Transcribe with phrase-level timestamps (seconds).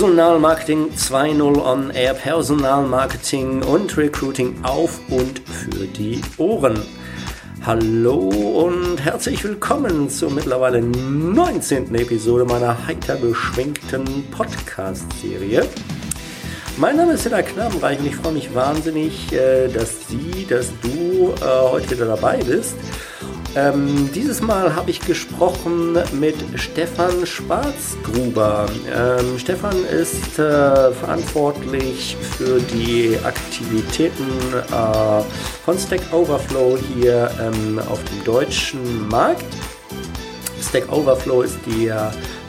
[0.00, 6.80] Personalmarketing 2.0 on Air, Personalmarketing und Recruiting auf und für die Ohren.
[7.66, 11.94] Hallo und herzlich willkommen zur mittlerweile 19.
[11.96, 15.68] Episode meiner heiter beschwingten Podcast-Serie.
[16.78, 21.34] Mein Name ist Hilla Knabenreich und ich freue mich wahnsinnig, äh, dass Sie, dass du
[21.42, 22.74] äh, heute wieder dabei bist.
[23.56, 28.66] Ähm, dieses Mal habe ich gesprochen mit Stefan Schwarzgruber.
[28.94, 35.22] Ähm, Stefan ist äh, verantwortlich für die Aktivitäten äh,
[35.64, 39.44] von Stack Overflow hier ähm, auf dem deutschen Markt.
[40.62, 41.90] Stack Overflow ist äh,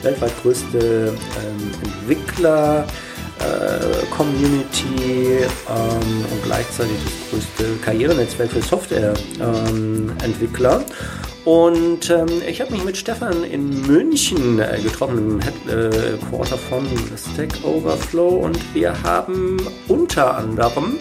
[0.02, 2.86] weltweit größte ähm, Entwickler.
[4.10, 10.76] Community ähm, und gleichzeitig das größte Karrierenetzwerk für Softwareentwickler.
[10.76, 10.84] Ähm,
[11.44, 16.86] und ähm, ich habe mich mit Stefan in München äh, getroffen, im Headquarter äh, von
[17.16, 19.56] Stack Overflow und wir haben
[19.88, 21.00] unter anderem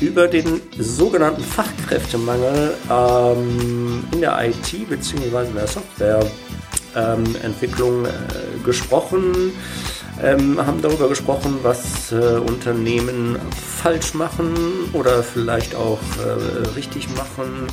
[0.00, 5.46] über den sogenannten Fachkräftemangel ähm, in der IT bzw.
[5.46, 8.08] in der Softwareentwicklung äh,
[8.64, 9.52] gesprochen
[10.22, 13.38] ähm, haben darüber gesprochen, was äh, Unternehmen
[13.82, 14.54] falsch machen
[14.92, 17.66] oder vielleicht auch äh, richtig machen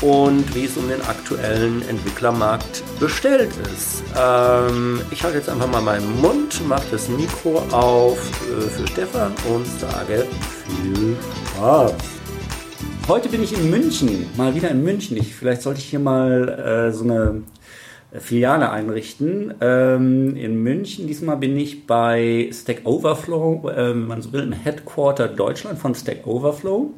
[0.00, 4.02] und wie es um den aktuellen Entwicklermarkt bestellt ist.
[4.16, 9.32] Ähm, ich halte jetzt einfach mal meinen Mund, mache das Mikro auf äh, für Stefan
[9.52, 10.26] und sage
[10.66, 11.16] viel
[11.56, 11.94] Spaß.
[13.08, 15.16] Heute bin ich in München, mal wieder in München.
[15.16, 17.42] Ich, vielleicht sollte ich hier mal äh, so eine
[18.12, 19.54] Filiale einrichten.
[19.60, 24.52] Ähm, in München, diesmal bin ich bei Stack Overflow, äh, wenn man so will, im
[24.52, 26.90] Headquarter Deutschland von Stack Overflow.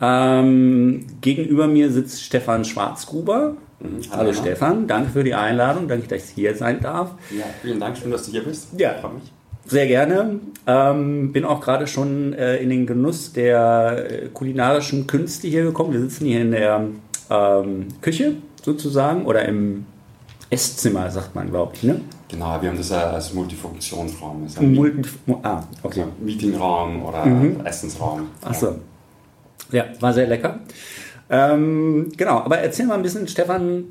[0.00, 3.56] Ähm, gegenüber mir sitzt Stefan Schwarzgruber.
[3.78, 4.00] Mhm.
[4.10, 7.12] Hallo, Hallo Stefan, danke für die Einladung, danke, dass ich hier sein darf.
[7.30, 8.68] Ja, vielen Dank, schön, dass du hier bist.
[8.76, 9.32] Ja, mich.
[9.64, 10.40] Sehr gerne.
[10.66, 15.92] Ähm, bin auch gerade schon äh, in den Genuss der äh, kulinarischen Künste hier gekommen.
[15.92, 16.88] Wir sitzen hier in der
[17.30, 18.34] ähm, Küche
[18.64, 19.86] sozusagen oder im
[20.52, 21.82] Esszimmer, sagt man, glaube ich.
[21.82, 22.00] Ne?
[22.28, 24.42] Genau, wir haben das als Multifunktionsraum.
[24.42, 25.08] Also Multi
[25.42, 26.00] ah, okay.
[26.02, 27.64] Also Meetingraum oder mhm.
[27.64, 28.28] Essensraum.
[28.42, 28.76] Achso.
[29.70, 30.60] Ja, war sehr lecker.
[31.30, 33.84] Ähm, genau, aber erzähl mal ein bisschen, Stefan,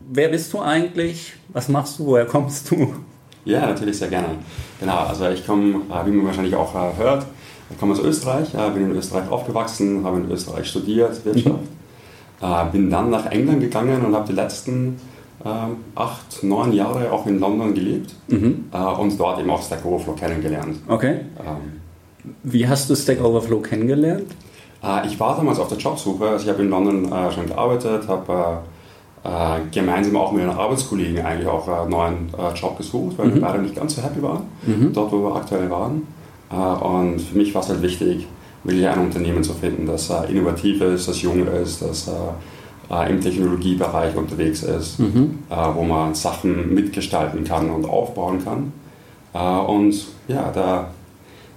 [0.00, 1.32] wer bist du eigentlich?
[1.48, 2.06] Was machst du?
[2.06, 2.94] Woher kommst du?
[3.46, 4.28] Ja, natürlich sehr gerne.
[4.78, 7.26] Genau, also ich komme, äh, wie man wahrscheinlich auch äh, hört,
[7.70, 11.56] ich komme aus Österreich, äh, bin in Österreich aufgewachsen, habe in Österreich studiert, Wirtschaft.
[11.56, 12.72] Mhm.
[12.72, 14.96] Bin dann nach England gegangen und habe die letzten
[15.94, 18.66] acht, neun Jahre auch in London gelebt mhm.
[18.72, 20.78] äh, und dort eben auch Stack Overflow kennengelernt.
[20.86, 21.20] Okay.
[21.40, 21.80] Ähm,
[22.44, 24.30] Wie hast du Stack Overflow kennengelernt?
[24.82, 26.28] Äh, ich war damals auf der Jobsuche.
[26.28, 28.58] Also ich habe in London äh, schon gearbeitet, habe
[29.70, 33.34] gemeinsam auch mit einem Arbeitskollegen eigentlich auch einen neuen Job gesucht, weil mhm.
[33.34, 34.92] wir beide nicht ganz so happy waren, mhm.
[34.92, 36.08] dort wo wir aktuell waren.
[36.50, 38.26] und für mich war es halt wichtig,
[38.64, 42.10] wirklich ein Unternehmen zu finden, das innovativ ist, das jung ist, das
[42.90, 45.38] äh, im Technologiebereich unterwegs ist, mhm.
[45.50, 48.72] äh, wo man Sachen mitgestalten kann und aufbauen kann.
[49.34, 50.88] Äh, und ja, da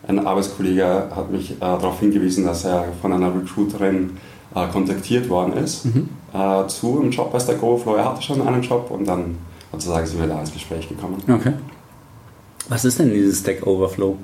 [0.07, 4.17] ein Arbeitskollege hat mich äh, darauf hingewiesen, dass er von einer Recruiterin
[4.53, 6.09] äh, kontaktiert worden ist mhm.
[6.67, 7.95] Zu einem Job bei Stack Overflow.
[7.95, 9.37] Er hatte schon einen Job und dann
[9.71, 11.23] sozusagen sind wir da ins Gespräch gekommen.
[11.29, 11.53] Okay.
[12.67, 14.17] Was ist denn dieses Stack Overflow?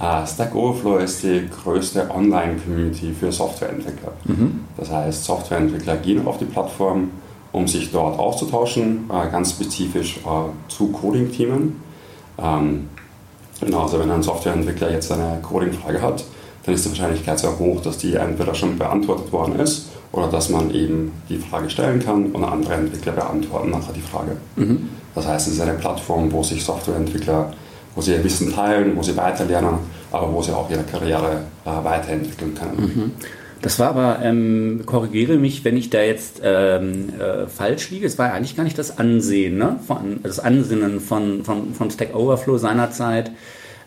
[0.00, 4.12] Uh, Stack Overflow ist die größte Online-Community für Softwareentwickler.
[4.24, 4.60] Mhm.
[4.76, 7.10] Das heißt, Softwareentwickler gehen auf die Plattform,
[7.52, 11.80] um sich dort auszutauschen, uh, ganz spezifisch uh, zu Coding-Teamen.
[12.36, 12.88] Um, ähm,
[13.60, 16.24] genau, also wenn ein Softwareentwickler jetzt eine Coding-Frage hat,
[16.64, 20.48] dann ist die Wahrscheinlichkeit sehr hoch, dass die entweder schon beantwortet worden ist oder dass
[20.48, 24.36] man eben die Frage stellen kann und andere Entwickler beantworten nachher die Frage.
[24.56, 24.88] Mhm.
[25.14, 27.52] Das heißt, es ist eine Plattform, wo sich Softwareentwickler
[27.94, 29.74] wo sie ihr Wissen teilen, wo sie weiterlernen,
[30.10, 32.76] aber wo sie auch ihre Karriere äh, weiterentwickeln können.
[32.76, 33.12] Mhm.
[33.62, 38.18] Das war aber, ähm, korrigiere mich, wenn ich da jetzt ähm, äh, falsch liege, es
[38.18, 39.78] war ja eigentlich gar nicht das Ansehen, ne?
[39.86, 43.30] von, das Ansinnen von, von, von Stack Overflow seinerzeit,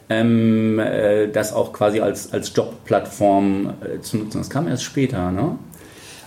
[0.10, 4.38] ähm, äh, das auch quasi als, als Jobplattform äh, zu nutzen.
[4.38, 5.58] Das kam erst später, ne?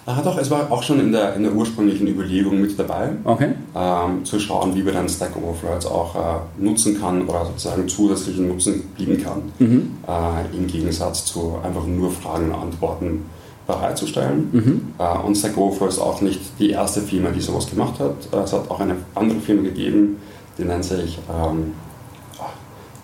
[0.08, 3.50] Ah, doch, es war auch schon in der, in der ursprünglichen Überlegung mit dabei, okay.
[3.76, 7.86] ähm, zu schauen, wie wir dann Stack Overflow jetzt auch äh, nutzen kann oder sozusagen
[7.86, 9.98] zusätzlichen Nutzen bieten kann, mhm.
[10.08, 13.26] äh, im Gegensatz zu einfach nur Fragen und Antworten
[13.66, 14.48] bereitzustellen.
[14.50, 14.80] Mhm.
[14.98, 18.32] Äh, und Stack Overflow ist auch nicht die erste Firma, die sowas gemacht hat.
[18.32, 20.16] Äh, es hat auch eine andere Firma gegeben,
[20.56, 21.74] die nennt sich ähm,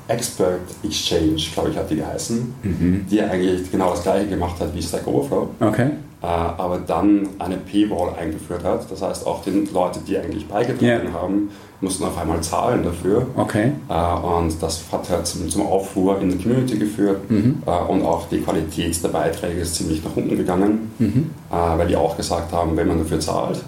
[0.08, 3.06] Expert Exchange, glaube ich, hat die geheißen, mhm.
[3.10, 5.50] die eigentlich genau das gleiche gemacht hat wie Stack Overflow.
[5.60, 5.90] Okay
[6.26, 8.90] aber dann eine Paywall eingeführt hat.
[8.90, 11.12] Das heißt, auch die Leute, die eigentlich beigetragen Ja.
[11.20, 11.50] haben,
[11.80, 13.26] mussten auf einmal zahlen dafür.
[13.36, 13.72] Okay.
[13.90, 13.92] Äh,
[14.26, 18.40] Und das hat halt zum, zum Aufruhr in der Community geführt äh, und auch die
[18.40, 22.88] Qualität der Beiträge ist ziemlich nach unten gegangen, äh, weil die auch gesagt haben, wenn
[22.88, 23.62] man dafür zahlt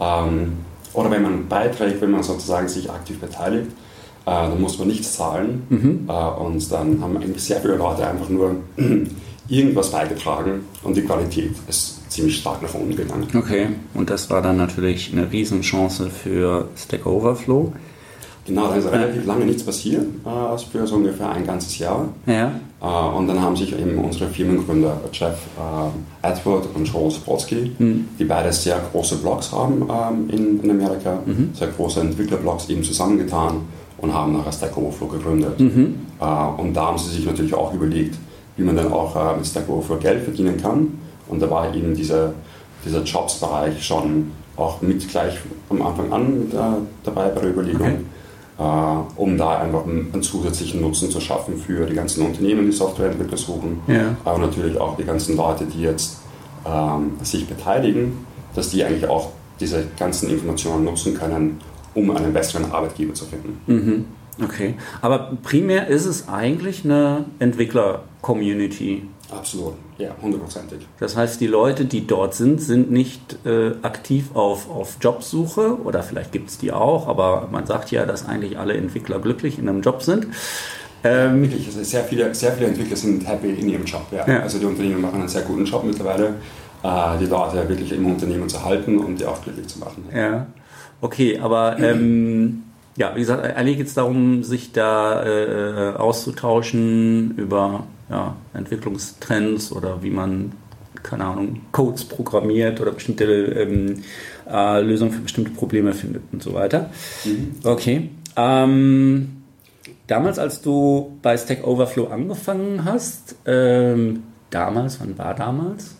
[0.00, 0.52] ähm,
[0.94, 3.66] oder wenn man beiträgt, wenn man sozusagen sich aktiv beteiligt,
[4.26, 6.12] äh, dann muss man nichts zahlen äh,
[6.42, 8.56] und dann haben eigentlich sehr viele Leute einfach nur
[9.50, 13.26] irgendwas beigetragen und die Qualität ist ziemlich stark nach unten gegangen.
[13.36, 13.68] Okay.
[13.94, 17.72] Und das war dann natürlich eine Riesenchance für Stack Overflow.
[18.46, 22.08] Genau, da ist relativ lange nichts passiert, äh, für so ungefähr ein ganzes Jahr.
[22.26, 22.52] Ja.
[22.80, 25.36] Äh, Und dann haben sich eben unsere Firmengründer Jeff
[26.22, 31.18] äh, Edward und Joel Spotsky, die beide sehr große Blogs haben ähm, in, in Amerika,
[31.52, 33.56] sehr große Entwicklerblogs eben zusammengetan
[33.98, 35.60] und haben nachher Stack Overflow gegründet.
[35.60, 38.16] Äh, Und da haben sie sich natürlich auch überlegt,
[38.56, 40.98] wie man dann auch äh, mit Stack Overflow Geld verdienen kann.
[41.28, 42.32] Und da war eben dieser,
[42.84, 45.38] dieser Jobs-Bereich schon auch mit gleich
[45.70, 46.56] am Anfang an mit, äh,
[47.04, 47.96] dabei bei der Überlegung Okay.
[48.58, 53.38] äh, um da einfach einen, zusätzlichen Nutzen zu schaffen für die ganzen Unternehmen, die Softwareentwickler
[53.38, 54.16] suchen, Ja.
[54.24, 56.18] aber natürlich auch die ganzen Leute, die jetzt
[56.66, 59.30] ähm, sich beteiligen, dass die eigentlich auch
[59.60, 61.58] diese ganzen Informationen nutzen können,
[61.94, 64.04] um einen besseren Arbeitgeber zu finden.
[64.42, 64.74] Okay.
[65.02, 69.02] Aber primär ist es eigentlich eine Entwickler-Community.
[69.30, 70.86] Absolut, ja, hundertprozentig.
[70.98, 76.02] Das heißt, die Leute, die dort sind, sind nicht äh, aktiv auf, auf Jobsuche oder
[76.02, 79.68] vielleicht gibt es die auch, aber man sagt ja, dass eigentlich alle Entwickler glücklich in
[79.68, 80.26] einem Job sind.
[81.04, 84.02] Ähm, Wirklich, also sehr, viele, sehr viele Entwickler sind happy in ihrem Job.
[84.10, 84.26] Ja.
[84.26, 84.40] Ja.
[84.40, 86.34] Also die Unternehmen machen einen sehr guten Job mittlerweile,
[86.82, 90.04] äh, die Leute wirklich im Unternehmen zu halten und die auch glücklich zu machen.
[90.14, 90.46] ja,
[91.00, 92.64] okay, aber ähm,
[93.00, 100.02] ja, wie gesagt, eigentlich geht es darum, sich da äh, auszutauschen über ja, Entwicklungstrends oder
[100.02, 100.52] wie man,
[101.02, 104.02] keine Ahnung, Codes programmiert oder bestimmte ähm,
[104.46, 106.90] äh, Lösungen für bestimmte Probleme findet und so weiter.
[107.64, 108.10] Okay.
[108.36, 109.44] Ähm,
[110.06, 115.94] damals, als du bei Stack Overflow angefangen hast, ähm, damals, wann war damals?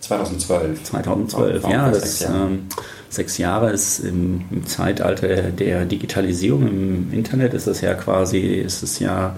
[0.00, 0.84] 2012.
[0.84, 2.50] 2012, Vor- ja, das Jahren.
[2.50, 2.68] ähm,
[3.08, 8.82] sechs Jahre ist im, im Zeitalter der Digitalisierung im Internet ist das ja quasi, ist
[8.82, 9.36] es ja,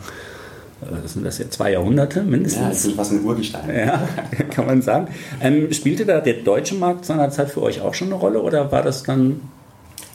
[0.83, 2.83] äh, sind das ja zwei Jahrhunderte Ja, ich mindestens.
[2.85, 3.75] bin fast ein Urgestein.
[3.75, 4.09] Ja,
[4.51, 5.09] kann man sagen.
[5.41, 8.83] Ähm, spielte da der deutsche Markt seinerzeit für euch auch schon eine Rolle oder war
[8.83, 9.41] das dann?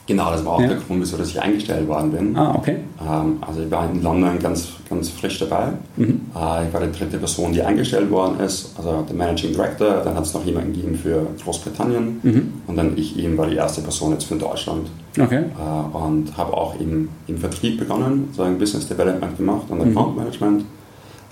[0.06, 0.66] Genau, das war auch Ja.
[0.68, 2.36] der Grund, wieso dass ich eingestellt worden bin.
[2.36, 2.76] Ah, okay.
[3.00, 5.68] Ähm, also ich war in London ganz, ganz frisch dabei.
[5.96, 6.20] Mhm.
[6.36, 8.74] Äh, ich war die dritte Person, die eingestellt worden ist.
[8.76, 12.52] Also der Managing Director, dann hat es noch jemanden gegeben für Großbritannien Mhm.
[12.66, 14.88] und dann ich eben war die erste Person jetzt für Deutschland.
[15.18, 15.44] Okay.
[15.44, 19.96] Äh, und habe auch im, im Vertrieb begonnen, so ein Business Development gemacht und Mhm.
[19.96, 20.64] Account Management.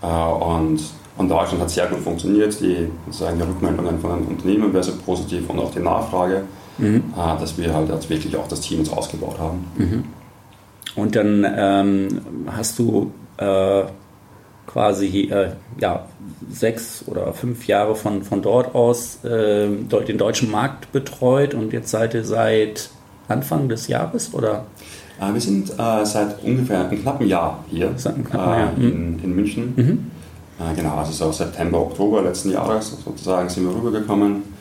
[0.03, 0.81] Äh, und,
[1.19, 2.59] und Deutschland hat sehr gut funktioniert.
[2.59, 6.45] Die, sozusagen die Rückmeldungen von den Unternehmen wäre sehr positiv und auch die Nachfrage,
[6.83, 7.05] Mhm.
[7.17, 9.65] äh, dass wir halt jetzt wirklich auch das Team jetzt ausgebaut haben.
[10.97, 12.09] Und dann ähm,
[12.49, 13.85] hast du äh,
[14.67, 16.07] quasi äh, ja,
[16.51, 21.73] sechs oder fünf Jahre von, von dort aus äh, deu- den deutschen Markt betreut und
[21.73, 22.91] jetzt seid ihr seit
[23.29, 24.65] Anfang des Jahres oder?
[25.21, 28.73] Äh, wir sind äh, seit ungefähr einem knappen Jahr hier Seit einem knappen äh, Jahr,
[28.77, 28.89] mhm.
[28.89, 30.11] in, in München.
[30.59, 34.52] Äh, genau, also so September, Oktober letzten Jahres sozusagen sind wir rübergekommen.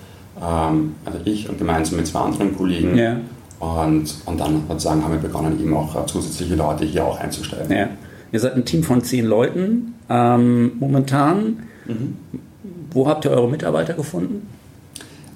[0.42, 2.98] Ähm, also ich und gemeinsam mit zwei anderen Kollegen.
[2.98, 3.18] Ja.
[3.60, 7.72] Und, und dann sozusagen haben wir begonnen, eben auch äh, zusätzliche Leute hier auch einzustellen.
[7.72, 7.90] Ja.
[8.32, 11.64] Ihr seid ein Team von zehn Leuten ähm, momentan.
[12.92, 14.48] Wo habt ihr eure Mitarbeiter gefunden?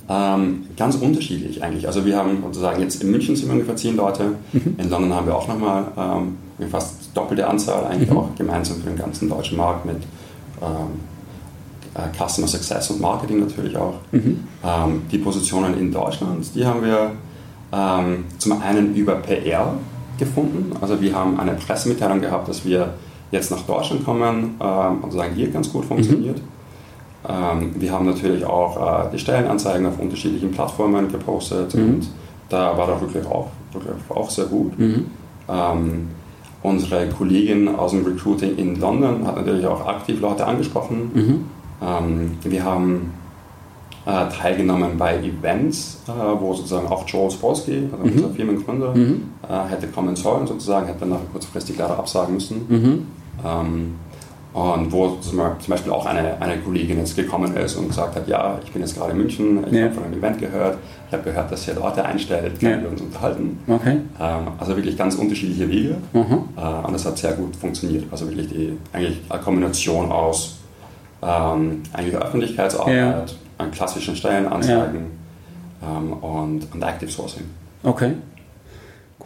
[0.08, 1.88] Ähm, ganz unterschiedlich eigentlich.
[1.88, 5.26] Also wir haben sozusagen jetzt in München sind wir ungefähr zehn Leute, in London haben
[5.26, 9.86] wir auch nochmal ähm, fast doppelte Anzahl, eigentlich auch gemeinsam für den ganzen deutschen Markt
[9.86, 9.98] mit
[10.62, 11.00] ähm,
[11.96, 13.96] äh, Customer Success und Marketing natürlich auch.
[14.64, 17.12] Ähm, die Positionen in Deutschland, die haben wir
[17.72, 19.74] ähm, zum einen über PR
[20.18, 20.72] gefunden.
[20.82, 22.94] Also wir haben eine Pressemitteilung gehabt, dass wir
[23.32, 26.42] jetzt nach Deutschland kommen ähm, und sagen, hier ganz gut funktioniert.
[27.28, 32.08] Ähm, wir haben natürlich auch äh, die Stellenanzeigen auf unterschiedlichen Plattformen gepostet und
[32.50, 34.74] da war der Rücklauf auch, Rücklauf auch sehr gut.
[35.50, 36.08] Ähm,
[36.62, 41.12] unsere Kollegin aus dem Recruiting in London hat natürlich auch aktiv Leute angesprochen.
[41.16, 41.46] Ähm,
[41.80, 43.14] wir haben
[44.06, 49.88] äh, teilgenommen bei Events, äh, wo sozusagen auch Joel Spolsky, also unser Firmengründer, äh, hätte
[49.88, 53.08] kommen sollen, sozusagen, hätte dann nachher kurzfristig leider absagen müssen.
[53.46, 53.96] Ähm,
[54.54, 58.58] und wo zum Beispiel auch eine, eine Kollegin jetzt gekommen ist und gesagt hat, ja,
[58.64, 59.84] ich bin jetzt gerade in München, ich Ja.
[59.86, 60.78] habe von einem Event gehört,
[61.08, 62.82] ich habe gehört, dass ihr Leute einstellt, können Ja.
[62.84, 63.60] wir uns unterhalten.
[63.68, 63.98] Okay.
[64.18, 66.22] Ähm, also wirklich ganz unterschiedliche Wege Mhm.
[66.56, 68.06] äh, und das hat sehr gut funktioniert.
[68.12, 70.60] Also wirklich die, eigentlich eine Kombination aus
[71.26, 75.06] ähm, eigentlich Öffentlichkeitsarbeit, an klassischen Stellenanzeigen
[75.82, 75.98] ja.
[75.98, 77.44] ähm, und, und Active Sourcing.
[77.84, 78.14] Okay.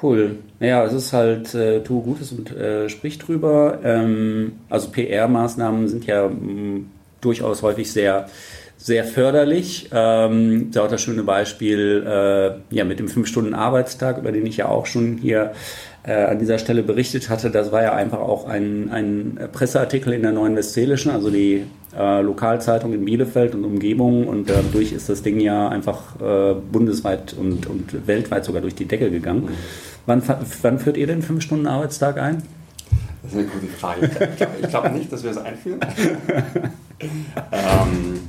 [0.01, 0.38] Cool.
[0.60, 3.79] Ja, es ist halt, äh, tu Gutes und äh, sprich drüber.
[3.84, 6.91] Ähm, also PR-Maßnahmen sind ja mh, mm,
[7.22, 8.27] durchaus häufig sehr,
[8.77, 9.89] sehr förderlich.
[9.91, 14.68] Ähm, da auch das schöne Beispiel äh, ja, mit dem 5-Stunden-Arbeitstag, über den ich ja
[14.70, 15.51] auch schon hier
[16.13, 17.50] an dieser Stelle berichtet hatte.
[17.50, 21.66] Das war ja einfach auch ein, ein Presseartikel in der Neuen Westfälischen, also die
[21.98, 24.28] äh, Lokalzeitung in Bielefeld und Umgebung.
[24.28, 28.86] Und dadurch ist das Ding ja einfach äh, bundesweit und, und weltweit sogar durch die
[28.86, 29.50] Decke gegangen.
[30.06, 30.24] Wann,
[30.62, 32.44] wann führt ihr den 5-Stunden-Arbeitstag ein?
[33.22, 34.10] Das ist eine gute Frage.
[34.32, 35.80] Ich glaube glaub nicht, dass wir es einführen.
[37.51, 38.20] ähm,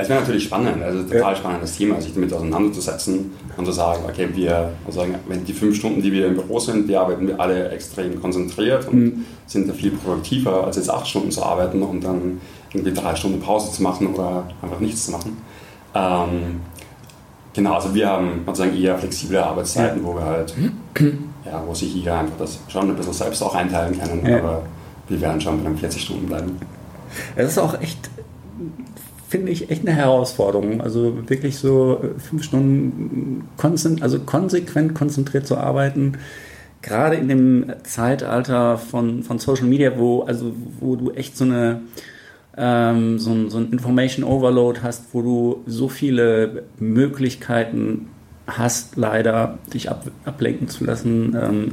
[0.00, 4.28] es wäre natürlich spannend, also total spannendes Thema, sich damit auseinanderzusetzen und zu sagen, okay,
[4.32, 7.70] wir sagen, wenn die fünf Stunden, die wir im Büro sind, die arbeiten wir alle
[7.70, 9.24] extrem konzentriert und mhm.
[9.46, 12.40] sind da viel produktiver, als jetzt acht Stunden zu arbeiten und dann
[12.72, 15.36] irgendwie drei Stunden Pause zu machen oder einfach nichts zu machen.
[15.96, 16.60] Ähm,
[17.54, 20.06] genau, also wir haben sozusagen eher flexible Arbeitszeiten, ja.
[20.06, 20.54] wo wir halt,
[21.44, 24.38] ja, wo sich jeder einfach das schon ein bisschen selbst auch einteilen können, ja.
[24.38, 24.62] aber
[25.08, 26.56] wir werden schon bei den 40 Stunden bleiben.
[27.34, 28.08] Es ist auch echt
[29.28, 30.80] finde ich echt eine Herausforderung.
[30.80, 36.18] Also wirklich so fünf Stunden konzent also konsequent konzentriert zu arbeiten.
[36.80, 41.82] Gerade in dem Zeitalter von, von Social Media, wo, also, wo du echt so eine
[42.56, 48.08] ähm, so, ein, so ein Information Overload hast, wo du so viele Möglichkeiten
[48.46, 51.36] hast, leider dich ab, ablenken zu lassen.
[51.40, 51.72] Ähm,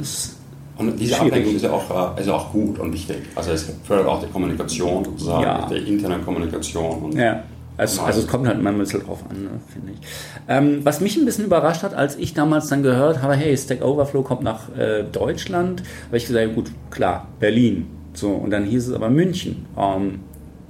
[0.78, 1.32] und diese schwierig.
[1.32, 3.18] Ablenkung ist ja, auch, ist ja auch gut und wichtig.
[3.36, 5.68] Also es fördert auch die Kommunikation sozusagen, ja.
[5.70, 7.12] die interne Kommunikation.
[7.18, 7.44] ja.
[7.78, 10.00] Also, also, es kommt halt immer ein bisschen drauf an, ne, finde ich.
[10.48, 13.84] Ähm, was mich ein bisschen überrascht hat, als ich damals dann gehört habe, hey, Stack
[13.84, 17.88] Overflow kommt nach äh, Deutschland, habe ich gesagt, gut, klar, Berlin.
[18.14, 19.66] So, und dann hieß es aber München.
[19.78, 20.20] Ähm,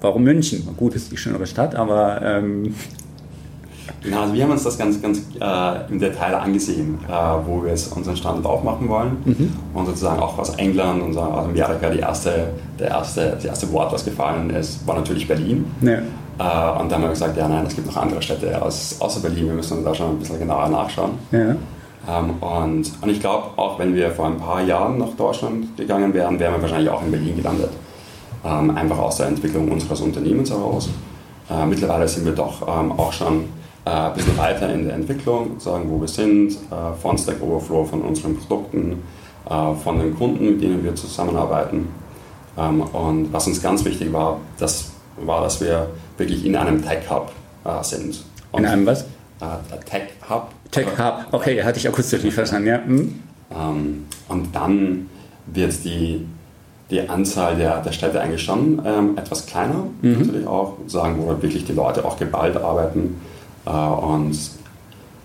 [0.01, 0.67] warum München?
[0.77, 2.73] Gut, ist die schönere Stadt, aber ähm,
[4.01, 7.11] Genau, also wir haben uns das ganz, ganz äh, im Detail angesehen, äh,
[7.45, 9.17] wo wir jetzt unseren Standort aufmachen wollen.
[9.25, 9.53] Mhm.
[9.73, 12.49] Und sozusagen auch aus England und aus Amerika die erste,
[12.79, 15.65] der erste, das erste Wort, was gefallen ist, war natürlich Berlin.
[15.81, 15.99] Ja.
[16.37, 19.21] Äh, und dann haben wir gesagt, ja nein, es gibt noch andere Städte aus, außer
[19.21, 21.11] Berlin, wir müssen da schon ein bisschen genauer nachschauen.
[21.31, 21.55] Ja.
[22.07, 26.13] Ähm, und, und ich glaube, auch wenn wir vor ein paar Jahren nach Deutschland gegangen
[26.13, 27.69] wären, wären wir wahrscheinlich auch in Berlin gelandet.
[28.43, 30.89] Ähm, einfach aus der Entwicklung unseres Unternehmens heraus.
[31.49, 33.45] Äh, mittlerweile sind wir doch ähm, auch schon
[33.85, 38.01] ein bisschen weiter in der Entwicklung, sagen, wo wir sind, äh, von Stack Overflow, von
[38.01, 39.03] unseren Produkten,
[39.47, 41.87] äh, von den Kunden, mit denen wir zusammenarbeiten.
[42.57, 45.87] Ähm, und was uns ganz wichtig war, das war, dass wir
[46.17, 47.31] wirklich in einem Tech Hub
[47.81, 48.23] sind.
[48.51, 49.05] Und in einem was?
[49.89, 50.49] Tech Hub.
[50.69, 52.83] Tech Hub, okay, hatte ich akustisch nicht verstanden, ja.
[52.83, 53.19] Hm.
[53.51, 55.09] Ähm, und dann
[55.47, 56.27] wird die,
[56.91, 60.19] die Anzahl der, der Städte eigentlich schon ähm, etwas kleiner, mhm.
[60.19, 63.34] natürlich auch, sagen, wo wirklich die Leute auch geballt arbeiten äh,
[63.65, 64.37] und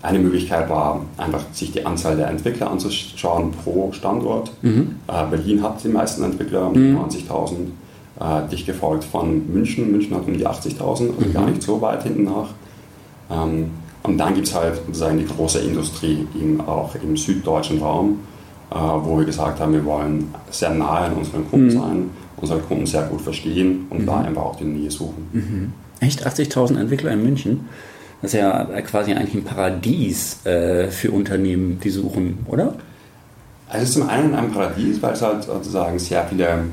[0.03, 4.51] eine Möglichkeit war einfach, sich die Anzahl der Entwickler anzuschauen pro Standort.
[4.61, 4.95] Mhm.
[5.07, 6.97] Äh, Berlin hat die meisten Entwickler, mhm.
[6.97, 7.53] 90.000,
[8.19, 9.91] äh, dicht gefolgt von München.
[9.91, 11.33] München hat um die 80.000, also mhm.
[11.33, 12.49] gar nicht so weit hinten nach.
[13.29, 13.69] Ähm,
[14.03, 18.19] und dann gibt es halt sozusagen die große Industrie im, auch im süddeutschen Raum,
[18.71, 21.71] wo wir gesagt haben, wir wollen sehr nahe an unseren Kunden mhm.
[21.71, 24.25] sein, unsere Kunden sehr gut verstehen und da mhm.
[24.25, 25.27] einfach auch die Nähe suchen.
[25.33, 25.73] Mhm.
[25.99, 27.69] Echt 80.000 Entwickler in München?
[28.21, 32.75] Das ist ja quasi eigentlich ein Paradies äh, für Unternehmen, die suchen, oder?
[33.67, 36.65] Also es ist zum einen ein Paradies, weil es halt sozusagen sehr viele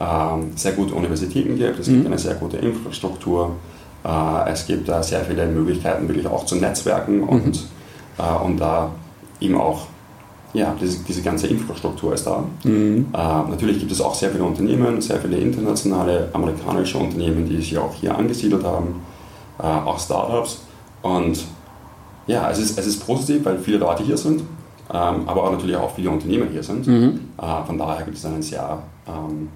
[0.00, 1.94] ähm, sehr gute Universitäten gibt, es mhm.
[1.94, 3.56] gibt eine sehr gute Infrastruktur,
[4.04, 8.42] äh, es gibt da sehr viele Möglichkeiten, wirklich auch zu netzwerken und, mhm.
[8.44, 8.90] und da
[9.40, 9.86] eben auch
[10.52, 12.44] ja, diese, diese ganze Infrastruktur ist da.
[12.64, 13.06] Mhm.
[13.12, 13.18] Äh,
[13.50, 17.94] natürlich gibt es auch sehr viele Unternehmen, sehr viele internationale amerikanische Unternehmen, die sich auch
[17.94, 19.02] hier angesiedelt haben,
[19.58, 20.62] äh, auch Startups.
[21.06, 21.44] Und
[22.26, 24.40] ja, es ist, es ist positiv, weil viele Leute hier sind,
[24.92, 26.86] ähm, aber auch natürlich auch viele Unternehmer hier sind.
[26.86, 27.20] Mhm.
[27.38, 29.48] Äh, von daher gibt es einen sehr ähm,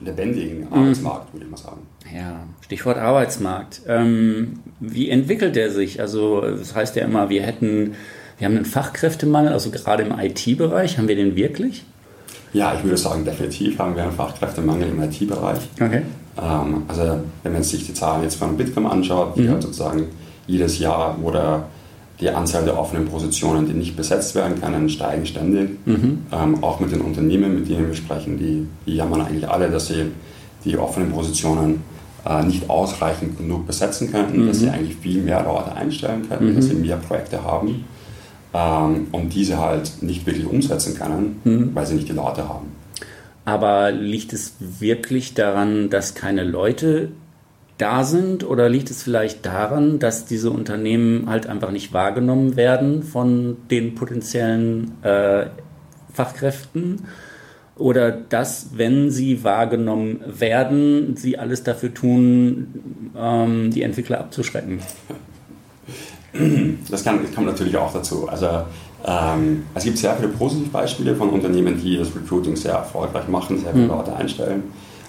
[0.00, 0.72] lebendigen mhm.
[0.72, 1.80] Arbeitsmarkt, würde ich mal sagen.
[2.14, 3.82] Ja, Stichwort Arbeitsmarkt.
[3.88, 6.00] Ähm, wie entwickelt der sich?
[6.00, 7.94] Also, das heißt ja immer, wir hätten,
[8.38, 10.98] wir haben einen Fachkräftemangel, also gerade im IT-Bereich.
[10.98, 11.84] Haben wir den wirklich?
[12.52, 15.58] Ja, ich würde sagen, definitiv haben wir einen Fachkräftemangel im IT-Bereich.
[15.80, 16.02] Okay.
[16.38, 19.52] Ähm, also, wenn man sich die Zahlen jetzt von Bitkom anschaut, die mhm.
[19.52, 20.04] halt sozusagen
[20.46, 21.64] jedes Jahr oder
[22.20, 25.70] die Anzahl der offenen Positionen, die nicht besetzt werden können, steigen ständig.
[25.84, 26.26] Mhm.
[26.32, 29.88] Ähm, auch mit den Unternehmen, mit denen wir sprechen, die, die jammern eigentlich alle, dass
[29.88, 30.06] sie
[30.64, 31.82] die offenen Positionen
[32.26, 34.48] äh, nicht ausreichend genug besetzen könnten, mhm.
[34.48, 36.56] dass sie eigentlich viel mehr Leute einstellen könnten, mhm.
[36.56, 37.84] dass sie mehr Projekte haben
[38.54, 41.70] ähm, und diese halt nicht wirklich umsetzen können, mhm.
[41.74, 42.72] weil sie nicht die Leute haben.
[43.44, 47.10] Aber liegt es wirklich daran, dass keine Leute
[47.78, 53.02] da sind oder liegt es vielleicht daran, dass diese Unternehmen halt einfach nicht wahrgenommen werden
[53.02, 55.46] von den potenziellen äh,
[56.12, 57.02] Fachkräften?
[57.76, 64.80] Oder dass, wenn sie wahrgenommen werden, sie alles dafür tun, ähm, die Entwickler abzuschrecken?
[66.90, 68.28] Das, kann, das kommt natürlich auch dazu.
[68.28, 68.64] Also
[69.06, 73.72] ähm, es gibt sehr viele Positivbeispiele von Unternehmen, die das Recruiting sehr erfolgreich machen, sehr
[73.72, 73.90] viele mhm.
[73.90, 74.64] Leute einstellen.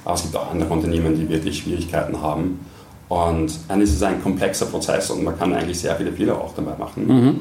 [0.07, 2.65] Aber es gibt auch andere Unternehmen, die wirklich Schwierigkeiten haben.
[3.09, 6.53] Und dann ist es ein komplexer Prozess und man kann eigentlich sehr viele Fehler auch
[6.55, 7.07] dabei machen.
[7.07, 7.39] Mhm.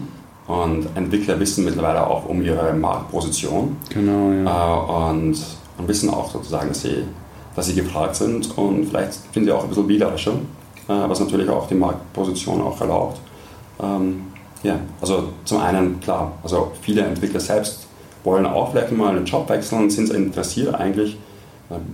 [0.53, 3.77] Und Entwickler wissen mittlerweile auch um ihre Marktposition.
[3.91, 5.11] Genau, ja.
[5.11, 5.39] Äh, und,
[5.79, 7.05] und wissen auch sozusagen, dass sie,
[7.55, 11.49] dass sie gefragt sind und vielleicht sind sie auch ein bisschen wählerischer, äh, was natürlich
[11.49, 13.21] auch die Marktposition auch erlaubt.
[13.81, 14.23] Ähm,
[14.65, 17.87] ja, also zum einen, klar, also viele Entwickler selbst
[18.25, 21.17] wollen auch vielleicht mal einen Job wechseln, sind interessiert eigentlich.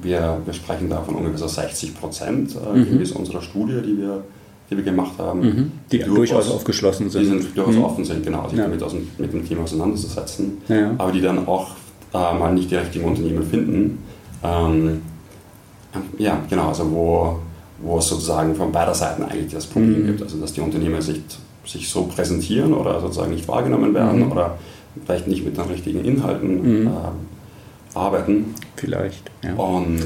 [0.03, 2.85] Wir, wir sprechen da von ungefähr 60 Prozent, äh, mhm.
[2.85, 4.23] gemäß unserer Studie, die wir,
[4.71, 5.41] die wir gemacht haben.
[5.41, 5.73] Mhm.
[5.91, 7.23] Die, die durchaus, aufgeschlossen sind.
[7.23, 7.85] Die sind durchaus mhm.
[7.85, 8.65] offen sind, genau, sich ja.
[8.65, 10.59] damit aus, mit dem Thema auseinanderzusetzen.
[10.69, 10.91] Ja.
[10.99, 11.71] Aber die dann auch
[12.13, 13.99] äh, mal nicht die richtigen Unternehmen finden.
[14.45, 15.03] Ähm,
[16.19, 17.39] ja, genau, also wo,
[17.83, 20.07] wo es sozusagen von beider Seiten eigentlich das Problem mhm.
[20.07, 20.23] gibt.
[20.23, 21.21] Also dass die Unternehmen sich
[21.65, 24.33] sich so präsentieren oder sozusagen nicht wahrgenommen werden mhm.
[24.33, 24.59] oder
[25.05, 26.91] vielleicht nicht mit den richtigen Inhalten äh,
[27.95, 28.55] arbeiten.
[28.77, 29.31] Vielleicht.
[29.43, 29.55] Ja.
[29.55, 30.03] Und,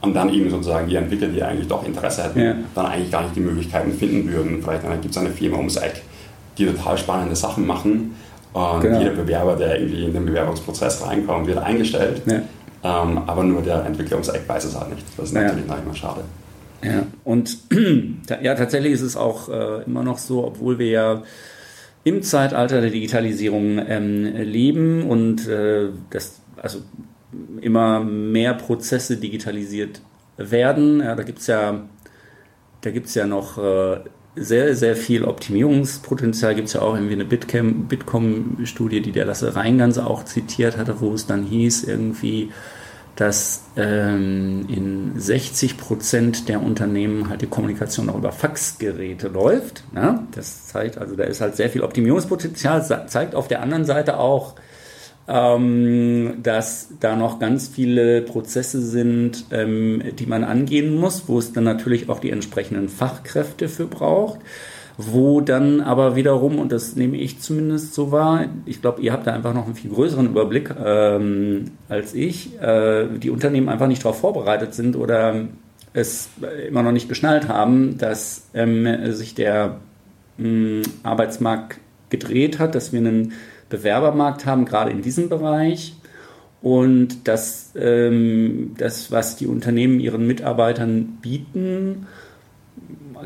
[0.00, 2.54] und dann eben sozusagen die Entwickler, die eigentlich doch Interesse hätten, ja.
[2.74, 4.62] dann eigentlich gar nicht die Möglichkeiten finden würden.
[4.62, 6.02] Vielleicht gibt es eine Firma ums Eck,
[6.58, 8.14] die total spannende Sachen machen.
[8.52, 9.00] Und genau.
[9.00, 12.22] jeder Bewerber, der irgendwie in den Bewerbungsprozess reinkommt, wird eingestellt.
[12.26, 12.42] Ja.
[12.84, 15.04] Ähm, aber nur der Entwickler ums Eck weiß es halt nicht.
[15.16, 15.74] Das ist natürlich ja.
[15.74, 16.20] manchmal schade.
[16.84, 17.56] Ja, und
[18.42, 21.22] ja, tatsächlich ist es auch äh, immer noch so, obwohl wir ja
[22.04, 26.80] im Zeitalter der Digitalisierung ähm, leben und äh, das, also
[27.60, 30.00] immer mehr Prozesse digitalisiert
[30.36, 31.00] werden.
[31.00, 31.82] Ja, da gibt es ja,
[32.80, 34.00] da gibt's ja noch äh,
[34.36, 36.54] sehr, sehr viel Optimierungspotenzial.
[36.54, 41.12] Gibt es ja auch irgendwie eine Bitkom-Studie, die der Lasse Reingans auch zitiert hatte, wo
[41.12, 42.50] es dann hieß, irgendwie
[43.16, 49.84] dass ähm, in 60 Prozent der Unternehmen halt die Kommunikation auch über Faxgeräte läuft.
[49.92, 50.26] Ne?
[50.32, 54.54] Das zeigt, also da ist halt sehr viel Optimierungspotenzial, zeigt auf der anderen Seite auch,
[55.26, 61.52] ähm, dass da noch ganz viele Prozesse sind, ähm, die man angehen muss, wo es
[61.52, 64.40] dann natürlich auch die entsprechenden Fachkräfte für braucht.
[64.96, 69.26] Wo dann aber wiederum, und das nehme ich zumindest so wahr, ich glaube, ihr habt
[69.26, 74.04] da einfach noch einen viel größeren Überblick ähm, als ich, äh, die Unternehmen einfach nicht
[74.04, 75.48] darauf vorbereitet sind oder
[75.94, 76.28] es
[76.68, 79.78] immer noch nicht geschnallt haben, dass ähm, sich der
[80.38, 81.78] ähm, Arbeitsmarkt
[82.10, 83.32] gedreht hat, dass wir einen
[83.76, 85.94] Bewerbermarkt haben, gerade in diesem Bereich.
[86.62, 92.06] Und dass ähm, das, was die Unternehmen ihren Mitarbeitern bieten,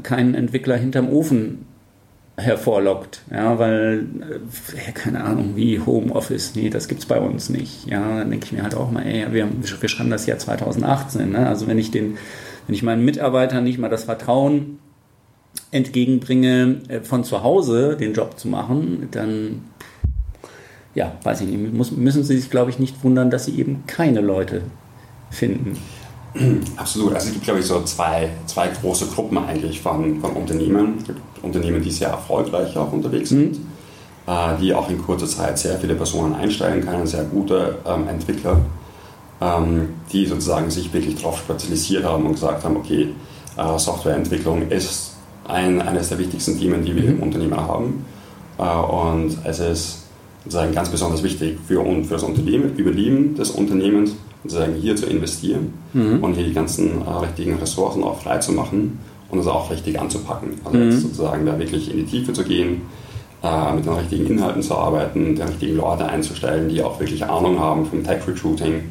[0.03, 1.67] keinen Entwickler hinterm Ofen
[2.37, 3.23] hervorlockt.
[3.33, 7.87] Ja, weil, äh, keine Ahnung, wie Homeoffice, nee, das gibt es bei uns nicht.
[7.87, 9.49] Ja, dann denke ich mir halt auch mal, ey, wir,
[9.81, 11.33] wir schreiben das Jahr 2018.
[11.33, 11.47] Ne?
[11.47, 12.17] Also wenn ich den,
[12.67, 14.79] wenn ich meinen Mitarbeitern nicht mal das Vertrauen
[15.71, 19.63] entgegenbringe, äh, von zu Hause den Job zu machen, dann
[20.99, 23.85] ja, weiß ich nicht, muss, müssen sie sich, glaube ich, nicht wundern, dass sie eben
[23.87, 24.63] keine Leute
[25.31, 25.79] finden.
[26.77, 27.15] Absolut.
[27.15, 30.97] Also es gibt, glaube ich, so zwei, zwei große Gruppen eigentlich von, von Unternehmen.
[30.99, 33.67] Es gibt Unternehmen, die sehr erfolgreich auch unterwegs sind, mhm.
[34.27, 38.61] äh, die auch in kurzer Zeit sehr viele Personen einstellen können, sehr gute ähm, Entwickler,
[39.41, 43.11] ähm, die sozusagen sich wirklich darauf spezialisiert haben und gesagt haben, okay,
[43.57, 45.13] äh, Softwareentwicklung ist
[45.47, 47.09] ein, eines der wichtigsten Themen, die wir mhm.
[47.19, 48.05] im Unternehmen haben.
[48.59, 50.08] Äh, und es ist
[50.49, 55.75] sozusagen ganz besonders wichtig für, für das Unternehmen, Überleben des Unternehmens, sozusagen hier zu investieren
[55.93, 56.25] mhm.
[56.25, 58.99] und hier die ganzen äh, richtigen Ressourcen auch frei zu machen
[59.31, 60.53] und es auch richtig anzupacken.
[60.65, 60.93] Also mhm.
[60.93, 62.83] sozusagen da wirklich in die Tiefe zu gehen,
[63.43, 67.59] äh, mit den richtigen Inhalten zu arbeiten, die richtigen Leute einzustellen, die auch wirklich Ahnung
[67.59, 68.85] haben vom Tech-Recruiting,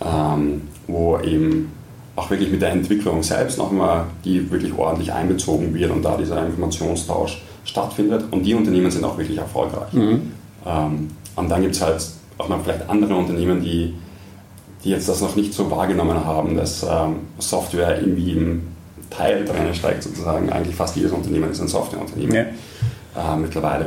[0.00, 1.70] ähm, wo eben
[2.16, 6.46] auch wirklich mit der Entwicklung selbst nochmal, die wirklich ordentlich einbezogen wird und da dieser
[6.46, 8.24] Informationstausch stattfindet.
[8.30, 9.92] Und die Unternehmen sind auch wirklich erfolgreich.
[9.92, 10.32] Mhm.
[10.68, 13.94] Ähm, und dann gibt es halt auch noch vielleicht andere Unternehmen, die
[14.84, 18.62] die jetzt das noch nicht so wahrgenommen haben, dass ähm, Software irgendwie im
[19.10, 20.50] Teil drin steckt, sozusagen.
[20.50, 22.42] Eigentlich fast jedes Unternehmen ist ein Softwareunternehmen ja.
[22.42, 23.86] äh, mittlerweile.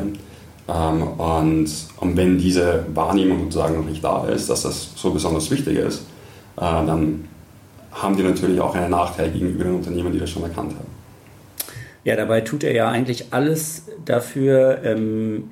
[0.67, 5.49] Ähm, und, und wenn diese Wahrnehmung sozusagen noch nicht da ist, dass das so besonders
[5.49, 6.01] wichtig ist,
[6.57, 7.27] äh, dann
[7.91, 10.91] haben die natürlich auch einen Nachteil gegenüber den Unternehmen, die das schon erkannt haben.
[12.03, 15.51] Ja, dabei tut er ja eigentlich alles dafür, ähm,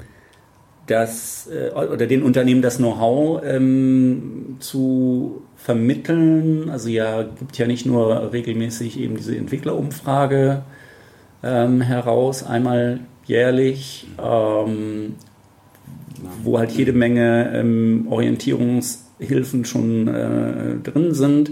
[0.90, 6.70] das äh, oder den Unternehmen das Know-how ähm, zu vermitteln.
[6.70, 10.64] Also ja, gibt ja nicht nur regelmäßig eben diese Entwicklerumfrage
[11.44, 15.16] ähm, heraus, einmal jährlich, ähm,
[16.44, 21.52] wo halt jede Menge ähm, Orientierungshilfen schon äh, drin sind,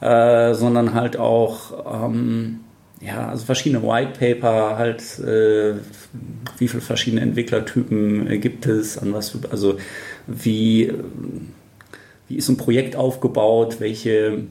[0.00, 2.60] äh, sondern halt auch ähm,
[3.00, 5.74] ja, also verschiedene White Paper, halt, äh,
[6.58, 9.76] wie viele verschiedene Entwicklertypen äh, gibt es, an was, also
[10.26, 10.92] wie,
[12.28, 14.44] wie ist ein Projekt aufgebaut, welche,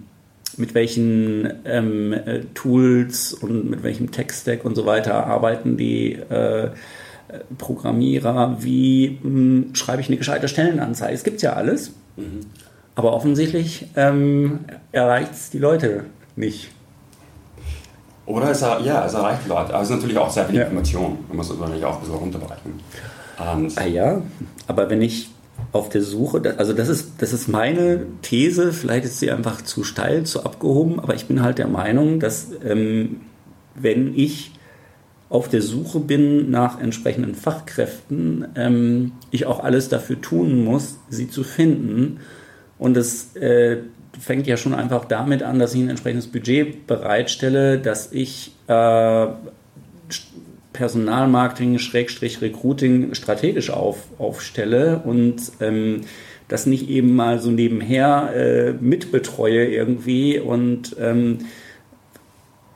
[0.58, 6.70] mit welchen ähm, äh, Tools und mit welchem Tech-Stack und so weiter arbeiten die äh,
[7.58, 11.14] Programmierer, wie mh, hm, schreibe ich eine gescheite Stellenanzeige.
[11.14, 12.42] Es gibt ja alles, mhm.
[12.94, 14.60] aber offensichtlich ähm,
[14.92, 16.70] erreicht es die Leute nicht.
[18.26, 19.76] Oder es, ja, es erreicht Leute.
[19.76, 20.64] Also natürlich auch sehr viel ja.
[20.64, 21.18] Information.
[21.28, 22.80] Man muss es natürlich auch ein bisschen runterbrechen.
[23.56, 24.22] Und ah ja,
[24.68, 25.30] aber wenn ich
[25.72, 29.84] auf der Suche, also das ist, das ist meine These, vielleicht ist sie einfach zu
[29.84, 33.22] steil, zu abgehoben, aber ich bin halt der Meinung, dass ähm,
[33.76, 34.52] wenn ich
[35.30, 41.28] auf der Suche bin nach entsprechenden Fachkräften, ähm, ich auch alles dafür tun muss, sie
[41.28, 42.20] zu finden.
[42.78, 43.78] Und es äh,
[44.20, 49.28] fängt ja schon einfach damit an, dass ich ein entsprechendes Budget bereitstelle, dass ich äh,
[50.74, 56.02] Personalmarketing, Schrägstrich Recruiting strategisch auf, aufstelle und ähm,
[56.48, 61.40] das nicht eben mal so nebenher äh, mitbetreue irgendwie und ähm,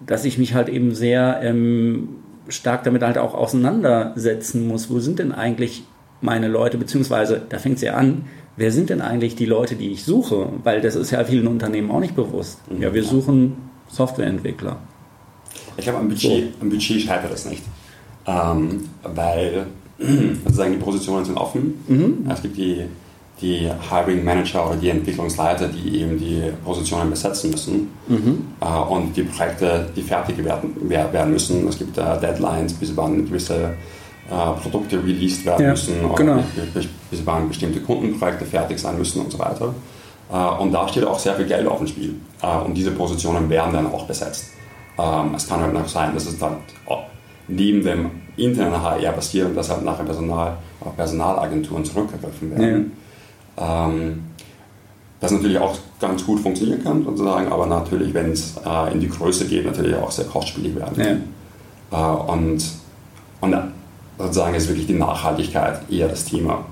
[0.06, 2.10] dass ich mich halt eben sehr ähm,
[2.50, 4.90] stark damit halt auch auseinandersetzen muss.
[4.90, 5.84] Wo sind denn eigentlich
[6.22, 8.26] meine Leute, beziehungsweise da fängt es ja an,
[8.58, 10.50] wer sind denn eigentlich die Leute, die ich suche?
[10.64, 12.60] Weil das ist ja vielen Unternehmen auch nicht bewusst.
[12.70, 12.82] Mhm.
[12.82, 13.56] Ja, wir suchen
[13.88, 14.78] Softwareentwickler.
[15.78, 16.62] Ich glaube, am Budget, so.
[16.62, 17.64] am Budget scheitert es nicht.
[18.26, 19.68] Ähm, weil
[20.44, 21.76] sozusagen die Positionen sind offen.
[21.88, 22.30] Mhm.
[22.30, 22.84] Es gibt die,
[23.42, 27.90] die Hiring Manager oder die Entwicklungsleiter, die eben die Positionen besetzen müssen.
[28.08, 28.48] Mhm.
[28.60, 31.68] Äh, und die Projekte, die fertig werden, werden müssen.
[31.68, 33.76] Es gibt äh, Deadlines, bis wann gewisse
[34.30, 36.44] äh, Produkte released werden ja, müssen oder genau.
[37.10, 39.74] Bis, wann bestimmte Kundenprojekte fertig sein müssen und so weiter.
[40.32, 42.16] Äh, und da steht auch sehr viel Geld auf dem Spiel.
[42.42, 44.50] Äh, und diese Positionen werden dann auch besetzt.
[44.98, 46.58] Ähm, es kann halt noch sein, dass es dann
[47.48, 52.92] neben dem internen HR passiert und dass halt nachher Personal, auf Personalagenturen zurückgegriffen werden.
[53.58, 53.88] Ja.
[53.88, 54.24] Ähm,
[55.20, 59.10] das natürlich auch ganz gut funktionieren kann, sozusagen, aber natürlich, wenn es äh, in die
[59.10, 61.24] Größe geht, natürlich auch sehr kostspielig werden kann.
[61.92, 62.12] Ja.
[62.12, 62.64] Und,
[63.42, 63.56] und
[64.20, 66.66] sozusagen ist wirklich die Nachhaltigkeit eher das Thema,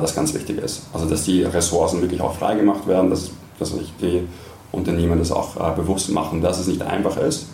[0.00, 0.82] das ganz wichtig ist.
[0.92, 4.26] Also dass die Ressourcen wirklich auch freigemacht werden, dass, dass sich die
[4.70, 7.48] Unternehmen das auch äh, bewusst machen, dass es nicht einfach ist,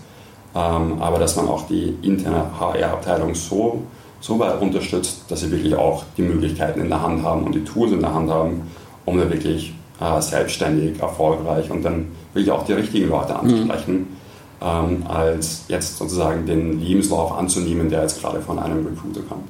[0.55, 3.83] ähm, aber dass man auch die interne HR-Abteilung so,
[4.21, 7.65] so weit unterstützt, dass sie wirklich auch die Möglichkeiten in der Hand haben und die
[7.65, 8.63] Tools in der Hand haben,
[9.05, 13.95] um da wirklich äh, selbstständig, erfolgreich und dann wirklich auch die richtigen Leute anzusprechen.
[13.95, 14.19] Mhm
[14.61, 19.45] als jetzt sozusagen den Lebenslauf anzunehmen, der jetzt gerade von einem Recruiter kommt.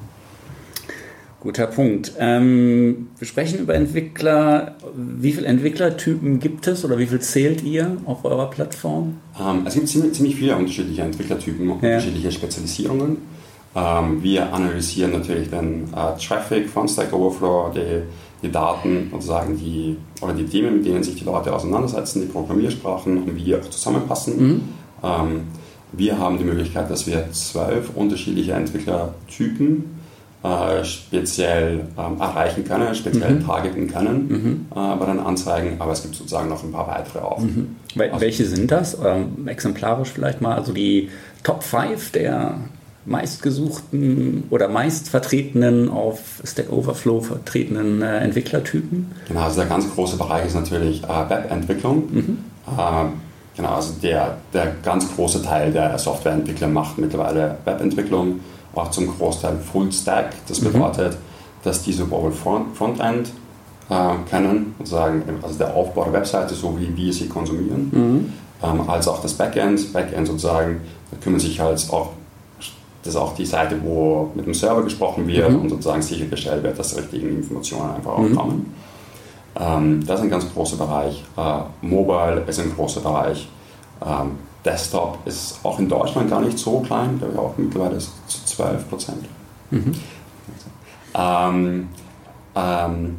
[1.41, 2.11] Guter Punkt.
[2.19, 4.75] Ähm, wir sprechen über Entwickler.
[4.93, 9.17] Wie viele Entwicklertypen gibt es oder wie viel zählt ihr auf eurer Plattform?
[9.39, 11.73] Ähm, es gibt ziemlich, ziemlich, viele unterschiedliche Entwicklertypen, ja.
[11.73, 13.17] unterschiedliche Spezialisierungen.
[13.73, 18.01] Ähm, wir analysieren natürlich den äh, Traffic von Stack Overflow, die,
[18.45, 23.23] die Daten sozusagen die, oder die Themen, mit denen sich die Leute auseinandersetzen, die Programmiersprachen
[23.23, 24.47] und wie die auch zusammenpassen.
[24.47, 24.61] Mhm.
[25.03, 25.41] Ähm,
[25.93, 29.98] wir haben die Möglichkeit, dass wir zwölf unterschiedliche Entwicklertypen
[30.43, 33.45] äh, speziell ähm, erreichen können, speziell mhm.
[33.45, 34.65] targeten können mhm.
[34.71, 37.39] äh, bei den Anzeigen, aber es gibt sozusagen noch ein paar weitere auch.
[37.39, 37.75] Mhm.
[37.97, 38.97] Also, welche sind das?
[39.03, 41.09] Ähm, exemplarisch vielleicht mal, also die
[41.43, 42.55] Top 5 der
[43.05, 49.11] meistgesuchten oder meistvertretenen auf Stack Overflow vertretenen äh, Entwicklertypen?
[49.27, 52.13] Genau, also der ganz große Bereich ist natürlich äh, Webentwicklung.
[52.13, 52.37] Mhm.
[52.77, 53.05] Äh,
[53.59, 58.39] Genau, also der, der ganz große Teil der Softwareentwickler macht mittlerweile Webentwicklung,
[58.75, 60.33] auch zum Großteil Full Stack.
[60.47, 60.73] Das mhm.
[60.73, 61.17] bedeutet, mhm.
[61.63, 63.31] dass die sowohl Front, Frontend
[63.89, 68.33] äh, kennen, sozusagen, also der Aufbau der Webseite, so wie wir sie konsumieren, mhm.
[68.63, 69.91] ähm, als auch das Backend.
[69.93, 72.11] Backend sozusagen, da kümmern sich halt auch,
[73.03, 75.61] das ist auch die Seite, wo mit dem Server gesprochen wird mhm.
[75.61, 78.35] und sozusagen sichergestellt wird, dass die richtigen Informationen einfach auch mhm.
[78.35, 78.73] kommen.
[79.59, 81.23] Ähm, das ist ein ganz großer Bereich.
[81.37, 83.47] Äh, Mobile ist ein großer Bereich.
[84.05, 84.31] Ähm,
[84.65, 88.45] Desktop ist auch in Deutschland gar nicht so klein, glaube ich auch mittlerweile ist zu
[88.45, 89.25] 12 Prozent.
[89.71, 89.93] Mhm.
[91.15, 91.87] Ähm,
[92.55, 93.15] ähm,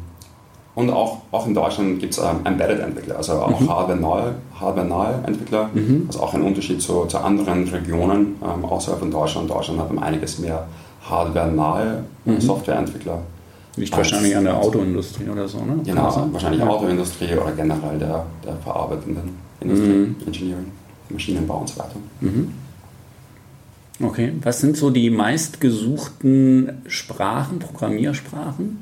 [0.73, 3.69] und auch, auch in Deutschland gibt es ähm, Embedded-Entwickler, also auch mhm.
[3.69, 5.69] hardware-nahe Hardware Entwickler.
[5.73, 6.05] Mhm.
[6.07, 9.49] Das ist auch ein Unterschied zu, zu anderen Regionen ähm, außerhalb von Deutschland.
[9.49, 10.67] Deutschland hat um einiges mehr
[11.09, 12.39] hardware-nahe mhm.
[12.39, 13.19] Softwareentwickler.
[13.75, 15.79] Liegt wahrscheinlich an der Autoindustrie oder so, ne?
[15.85, 16.67] Genau, Also, wahrscheinlich ja.
[16.67, 20.15] Autoindustrie oder generell der, der verarbeitenden Industrie, Mhm.
[20.25, 20.65] Engineering,
[21.13, 21.95] Maschinenbau und so weiter.
[24.03, 28.79] Okay, was sind so die meistgesuchten Sprachen, Programmiersprachen?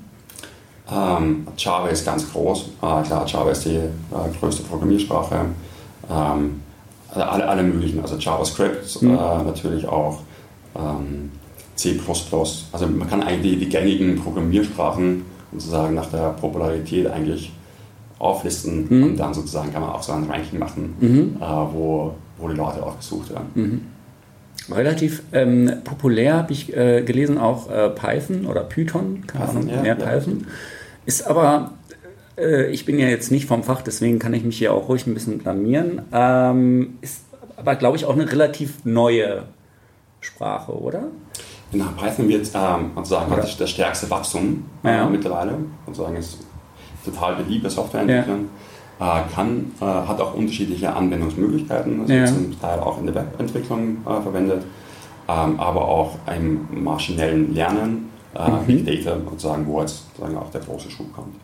[0.91, 2.69] Ähm, Java ist ganz groß.
[2.81, 3.89] Äh, klar, Java ist die äh,
[4.39, 5.45] größte Programmiersprache.
[6.09, 6.61] Ähm,
[7.09, 9.09] also alle, alle möglichen, also JavaScript Mhm.
[9.11, 10.21] äh, natürlich auch,
[10.75, 11.31] ähm,
[11.75, 11.99] C++.
[12.71, 17.51] Also man kann eigentlich die, die gängigen Programmiersprachen sozusagen nach der Popularität eigentlich
[18.19, 19.03] auflisten Mhm.
[19.03, 22.83] und dann sozusagen kann man auch so ein Ranking machen, äh, wo, wo die Leute
[22.85, 23.47] auch gesucht werden.
[23.55, 23.81] Mhm.
[24.75, 29.69] Relativ ähm, populär habe ich äh, gelesen auch äh, Python oder Python, keine Python, Ahnung,
[29.69, 29.95] ja, ja, ja.
[29.95, 30.45] Python.
[31.05, 31.71] Ist aber,
[32.37, 35.07] äh, ich bin ja jetzt nicht vom Fach, deswegen kann ich mich hier auch ruhig
[35.07, 36.01] ein bisschen blamieren.
[36.11, 37.23] Ähm, ist
[37.57, 39.43] aber, glaube ich, auch eine relativ neue
[40.21, 41.03] Sprache, oder?
[41.71, 45.09] Nach Python wird ähm, sozusagen hat das stärkste Wachstum äh, Ja.
[45.09, 45.53] mittlerweile.
[45.87, 46.37] Sozusagen ist
[47.05, 48.49] total beliebt bei Softwareentwicklern.
[48.99, 52.25] Äh, kann, äh, hat auch unterschiedliche Anwendungsmöglichkeiten, also Ja.
[52.25, 54.63] zum Teil auch in der Webentwicklung äh, verwendet,
[55.29, 58.65] ähm, aber auch im maschinellen Lernen, äh, Mhm.
[58.67, 61.35] Big Data sozusagen, wo jetzt sozusagen auch der große Schub kommt.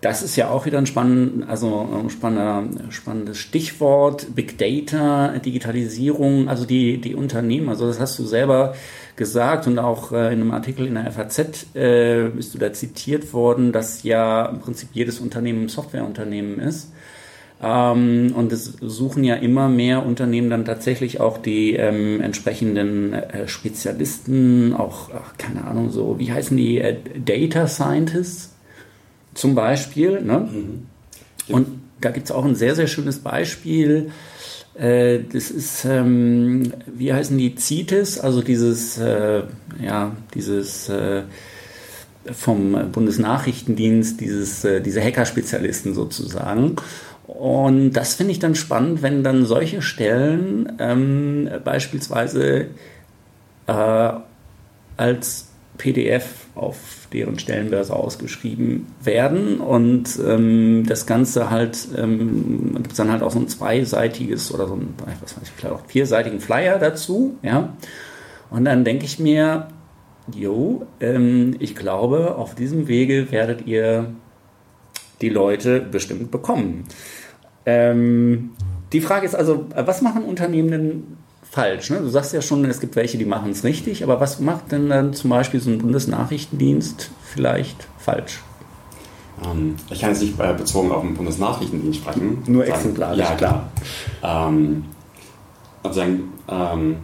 [0.00, 4.34] Das ist ja auch wieder ein, spannend, also spannender, spannendes Stichwort.
[4.34, 8.74] Big Data, Digitalisierung, also die, die Unternehmen, also das hast du selber
[9.16, 13.32] gesagt und auch äh, in einem Artikel in der FAZ äh, bist du da zitiert
[13.32, 16.92] worden, dass ja im Prinzip jedes Unternehmen ein Softwareunternehmen ist.
[17.62, 23.46] Ähm, und es suchen ja immer mehr Unternehmen dann tatsächlich auch die ähm, entsprechenden äh,
[23.46, 28.54] Spezialisten, auch, ach, keine Ahnung, so, wie heißen die, äh, Data Scientists
[29.34, 30.20] zum Beispiel.
[30.22, 30.48] Ne?
[31.46, 31.56] Ja.
[31.56, 34.10] Und da gibt es auch ein sehr, sehr schönes Beispiel.
[34.74, 39.42] Äh, das ist, ähm, wie heißen die, CITES, also dieses, äh,
[39.82, 41.22] ja, dieses äh,
[42.30, 46.76] vom Bundesnachrichtendienst, dieses, äh, diese Hacker-Spezialisten sozusagen.
[47.26, 52.66] Und das finde ich dann spannend, wenn dann solche Stellen ähm, beispielsweise
[53.66, 54.12] äh,
[54.96, 62.96] als PDF auf deren Stellenbörse ausgeschrieben werden und ähm, das Ganze halt, ähm, gibt es
[62.98, 66.40] dann halt auch so ein zweiseitiges oder so ein, was weiß ich, vielleicht auch vierseitigen
[66.40, 67.74] Flyer dazu, ja.
[68.50, 69.68] Und dann denke ich mir,
[70.34, 74.12] jo, ähm, ich glaube, auf diesem Wege werdet ihr
[75.22, 76.84] die Leute bestimmt bekommen.
[77.64, 78.50] Ähm,
[78.92, 81.02] die Frage ist also, was machen Unternehmen denn
[81.52, 81.90] falsch?
[81.90, 81.98] Ne?
[81.98, 84.88] Du sagst ja schon, es gibt welche, die machen es richtig, aber was macht denn
[84.88, 88.40] dann zum Beispiel so ein Bundesnachrichtendienst vielleicht falsch?
[89.44, 92.42] Ähm, ich kann jetzt nicht äh, bezogen auf den Bundesnachrichtendienst sprechen.
[92.46, 93.70] Nur exemplarisch, ja, klar.
[94.22, 94.86] Ähm,
[95.82, 96.96] sozusagen, ähm,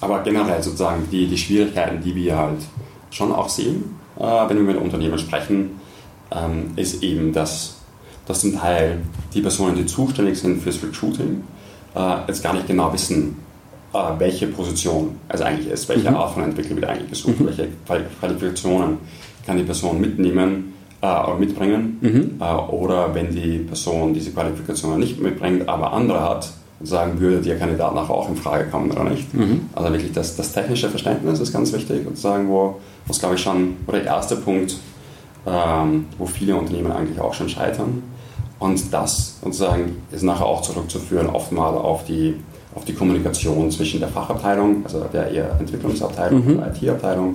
[0.00, 2.60] aber generell sozusagen die, die Schwierigkeiten, die wir halt
[3.10, 5.80] schon auch sehen, äh, wenn wir mit Unternehmen sprechen,
[6.30, 7.78] ähm, ist eben, dass,
[8.24, 9.00] dass zum Teil
[9.34, 11.42] die Personen, die zuständig sind fürs Recruiting,
[11.96, 13.49] äh, jetzt gar nicht genau wissen,
[14.18, 16.16] welche Position es eigentlich ist, welche Mhm.
[16.16, 18.98] Art von Entwickler wird eigentlich gesucht, welche Quali- Qualifikationen
[19.46, 21.98] kann die Person mitnehmen äh, oder mitbringen.
[22.00, 22.40] Mhm.
[22.40, 26.50] Äh, oder wenn die Person diese Qualifikationen nicht mitbringt, aber andere hat,
[26.82, 29.34] sagen würde der Kandidat nachher auch in Frage kommen oder nicht.
[29.34, 29.62] Mhm.
[29.74, 33.42] Also wirklich das, das technische Verständnis ist ganz wichtig und sagen, wo, was glaube ich
[33.42, 34.76] schon, wo der erste Punkt,
[35.46, 38.02] ähm, wo viele Unternehmen eigentlich auch schon scheitern.
[38.58, 42.34] Und das sozusagen ist nachher auch zurückzuführen oftmals auf die,
[42.74, 46.62] auf die Kommunikation zwischen der Fachabteilung, also der eher Entwicklungsabteilung Mhm.
[46.62, 47.34] IT-Abteilung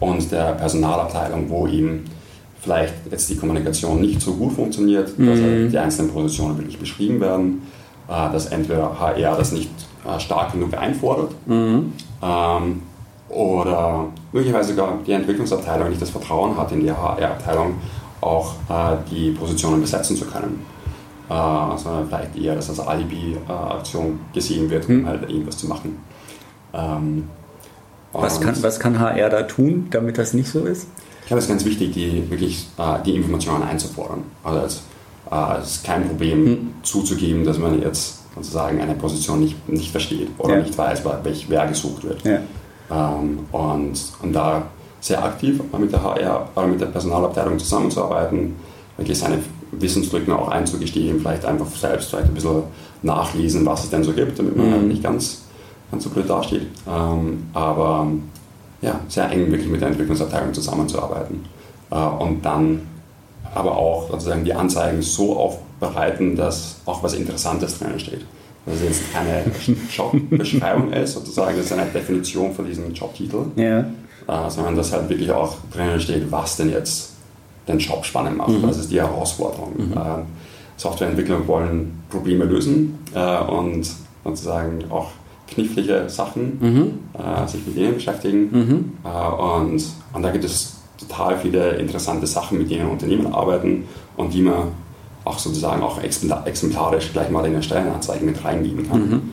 [0.00, 2.04] und der Personalabteilung, wo eben
[2.60, 5.70] vielleicht jetzt die Kommunikation nicht so gut funktioniert, dass Mhm.
[5.70, 7.62] die einzelnen Positionen wirklich beschrieben werden,
[8.08, 9.70] äh, dass entweder HR das nicht
[10.06, 11.92] äh, stark genug einfordert Mhm.
[12.22, 12.82] ähm,
[13.28, 17.74] oder möglicherweise sogar die Entwicklungsabteilung nicht das Vertrauen hat in die HR-Abteilung,
[18.20, 20.60] auch äh, die Positionen besetzen zu können.
[21.28, 21.32] Äh,
[21.78, 25.06] sondern vielleicht eher das als Alibi-Aktion gesehen wird, um Mhm.
[25.06, 25.98] halt irgendwas zu machen.
[26.72, 27.28] Ähm,
[28.12, 30.86] Was kann, was kann HR da tun, damit das nicht so ist?
[31.22, 34.22] Ich glaube, es ist ganz wichtig, die, wirklich äh, die Informationen einzufordern.
[34.44, 34.82] Also es,
[35.32, 36.74] äh, es ist kein Problem Mhm.
[36.82, 40.62] zuzugeben, dass man jetzt sozusagen eine Position nicht, nicht versteht oder Ja.
[40.62, 42.22] nicht weiß, welch, wer gesucht wird.
[42.24, 42.38] Ja.
[42.90, 44.62] Ähm, und, und da
[45.00, 48.54] sehr aktiv mit der HR, äh, mit der Personalabteilung zusammenzuarbeiten,
[48.96, 49.38] wirklich seine
[49.80, 52.62] Wissenslücken auch einzugestehen, vielleicht einfach selbst vielleicht ein bisschen
[53.02, 54.72] nachlesen, was es denn so gibt, damit man Mhm.
[54.72, 55.42] halt nicht ganz,
[55.90, 56.66] ganz so blöd dasteht.
[56.88, 58.06] Ähm, aber
[58.82, 61.44] ja, sehr eng wirklich mit der Entwicklungsabteilung zusammenzuarbeiten.
[61.90, 62.82] Äh, und dann
[63.54, 68.22] aber auch sozusagen die Anzeigen so aufbereiten, dass auch was Interessantes drinnen steht.
[68.66, 69.44] Dass es jetzt keine
[69.96, 73.80] Jobbeschreibung ist, sozusagen, das ist eine Definition von diesem Jobtitel, Ja.
[73.80, 77.12] äh, sondern dass halt wirklich auch drinnen steht, was denn jetzt
[77.68, 78.50] den Job spannend macht.
[78.50, 78.62] Mhm.
[78.62, 79.72] Das ist die Herausforderung.
[79.76, 79.92] Mhm.
[79.92, 80.22] Äh,
[80.76, 83.86] Softwareentwickler wollen Probleme lösen äh, und
[84.24, 85.10] sozusagen auch
[85.48, 86.98] knifflige Sachen, mhm.
[87.14, 88.50] äh, sich mit denen beschäftigen.
[88.50, 88.92] Mhm.
[89.04, 93.84] Äh, und, und da gibt es total viele interessante Sachen, mit denen Unternehmen arbeiten
[94.16, 94.68] und die man
[95.24, 99.32] auch sozusagen auch exemplarisch gleich mal in der Stellenanzeige mit reingeben kann.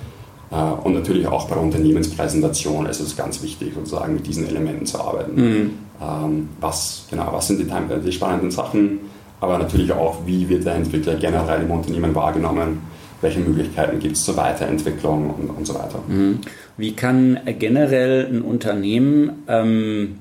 [0.51, 4.99] Äh, und natürlich auch bei Unternehmenspräsentation ist es ganz wichtig, sozusagen mit diesen Elementen zu
[4.99, 5.35] arbeiten.
[5.35, 5.71] Mhm.
[6.01, 8.99] Ähm, was, genau, was sind die, die spannenden Sachen,
[9.39, 12.79] aber natürlich auch, wie wird der Entwickler generell im Unternehmen wahrgenommen,
[13.21, 15.99] welche Möglichkeiten gibt es zur Weiterentwicklung und, und so weiter.
[16.07, 16.39] Mhm.
[16.77, 20.17] Wie kann generell ein Unternehmen ähm,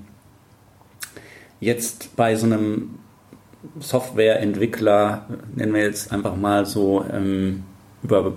[1.61, 2.91] jetzt bei so einem
[3.79, 7.65] Softwareentwickler, nennen wir jetzt einfach mal so ähm,
[8.03, 8.33] über,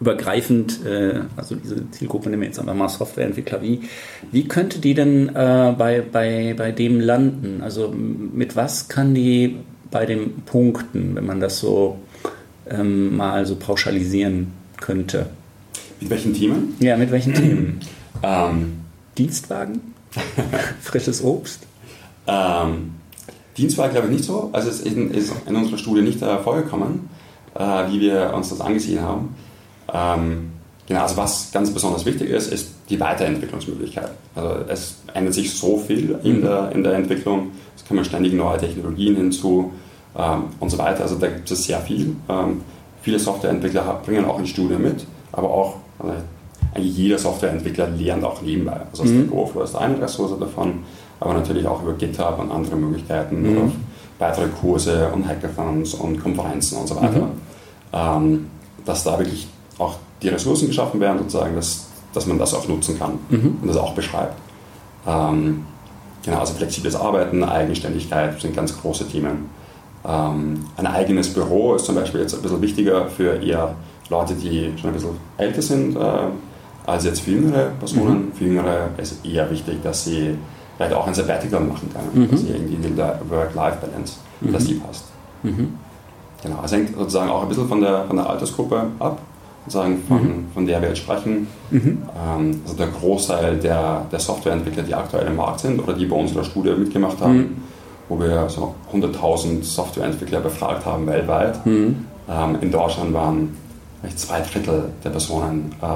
[0.00, 3.80] übergreifend, äh, also diese Zielgruppe nehmen wir jetzt einfach mal Softwareentwickler, wie,
[4.30, 7.62] wie könnte die denn äh, bei, bei, bei dem landen?
[7.62, 9.56] Also mit was kann die
[9.90, 11.98] bei dem punkten, wenn man das so
[12.68, 14.48] ähm, mal so pauschalisieren
[14.80, 15.26] könnte?
[16.00, 16.74] Mit welchen Themen?
[16.80, 17.80] Ja, mit welchen Themen?
[18.22, 18.72] Ähm,
[19.16, 19.80] Dienstwagen?
[20.82, 21.62] Frisches Obst?
[22.26, 22.92] Ähm,
[23.56, 24.50] Dienstwagen glaube ich nicht so.
[24.52, 27.08] Also es ist in, ist in unserer Studie nicht äh, vorgekommen,
[27.88, 29.34] wie wir uns das angesehen haben.
[29.92, 30.50] Ähm,
[30.86, 34.10] genau, also was ganz besonders wichtig ist, ist die Weiterentwicklungsmöglichkeit.
[34.34, 36.42] Also es ändert sich so viel in, mhm.
[36.42, 37.52] der, in der Entwicklung.
[37.76, 39.72] Es kommen ständig neue Technologien hinzu
[40.16, 41.02] ähm, und so weiter.
[41.02, 42.16] Also da gibt es sehr viel.
[42.28, 42.62] Ähm,
[43.02, 46.14] viele Softwareentwickler bringen auch ein Studium mit, aber auch also
[46.74, 48.80] eigentlich jeder Softwareentwickler lernt auch nebenbei.
[48.90, 49.24] Also mhm.
[49.24, 50.80] Stack Overflow ist eine Ressource davon
[51.20, 53.56] aber natürlich auch über GitHub und andere Möglichkeiten mhm.
[53.56, 53.72] oder
[54.18, 57.26] weitere Kurse und Hackathons und Konferenzen und so weiter.
[57.26, 57.30] Mhm.
[57.92, 58.46] Ähm,
[58.84, 62.98] dass da wirklich auch die Ressourcen geschaffen werden, sozusagen, dass, dass man das auch nutzen
[62.98, 63.58] kann mhm.
[63.60, 64.36] und das auch beschreibt.
[65.06, 65.64] Ähm,
[66.24, 69.50] genau, also flexibles Arbeiten, Eigenständigkeit sind ganz große Themen.
[70.06, 73.74] Ähm, ein eigenes Büro ist zum Beispiel jetzt ein bisschen wichtiger für eher
[74.08, 76.00] Leute, die schon ein bisschen älter sind, äh,
[76.86, 78.26] als jetzt für jüngere Personen.
[78.26, 78.32] Mhm.
[78.32, 80.36] Für jüngere ist eher wichtig, dass sie
[80.76, 82.30] vielleicht auch ein Sabbatical machen kann, mhm.
[82.30, 84.52] dass irgendwie in der Work-Life-Balance, mhm.
[84.52, 85.04] dass die passt.
[85.42, 85.74] Mhm.
[86.42, 89.20] Genau, es hängt sozusagen auch ein bisschen von der, von der Altersgruppe ab,
[89.66, 90.44] sozusagen von, mhm.
[90.54, 91.46] von der wir jetzt sprechen.
[91.70, 92.02] Mhm.
[92.14, 96.16] Ähm, also der Großteil der, der Softwareentwickler, die aktuell im Markt sind oder die bei
[96.16, 97.56] unserer Studie mitgemacht haben, mhm.
[98.08, 101.58] wo wir so 100.000 Softwareentwickler befragt haben weltweit.
[101.66, 103.56] Ähm, in Deutschland waren
[104.14, 105.86] zwei Drittel der Personen äh,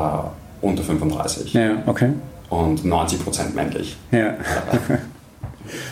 [0.66, 1.52] unter 35.
[1.54, 2.12] Ja, okay
[2.50, 3.96] und 90 Prozent männlich.
[4.10, 4.34] Ja.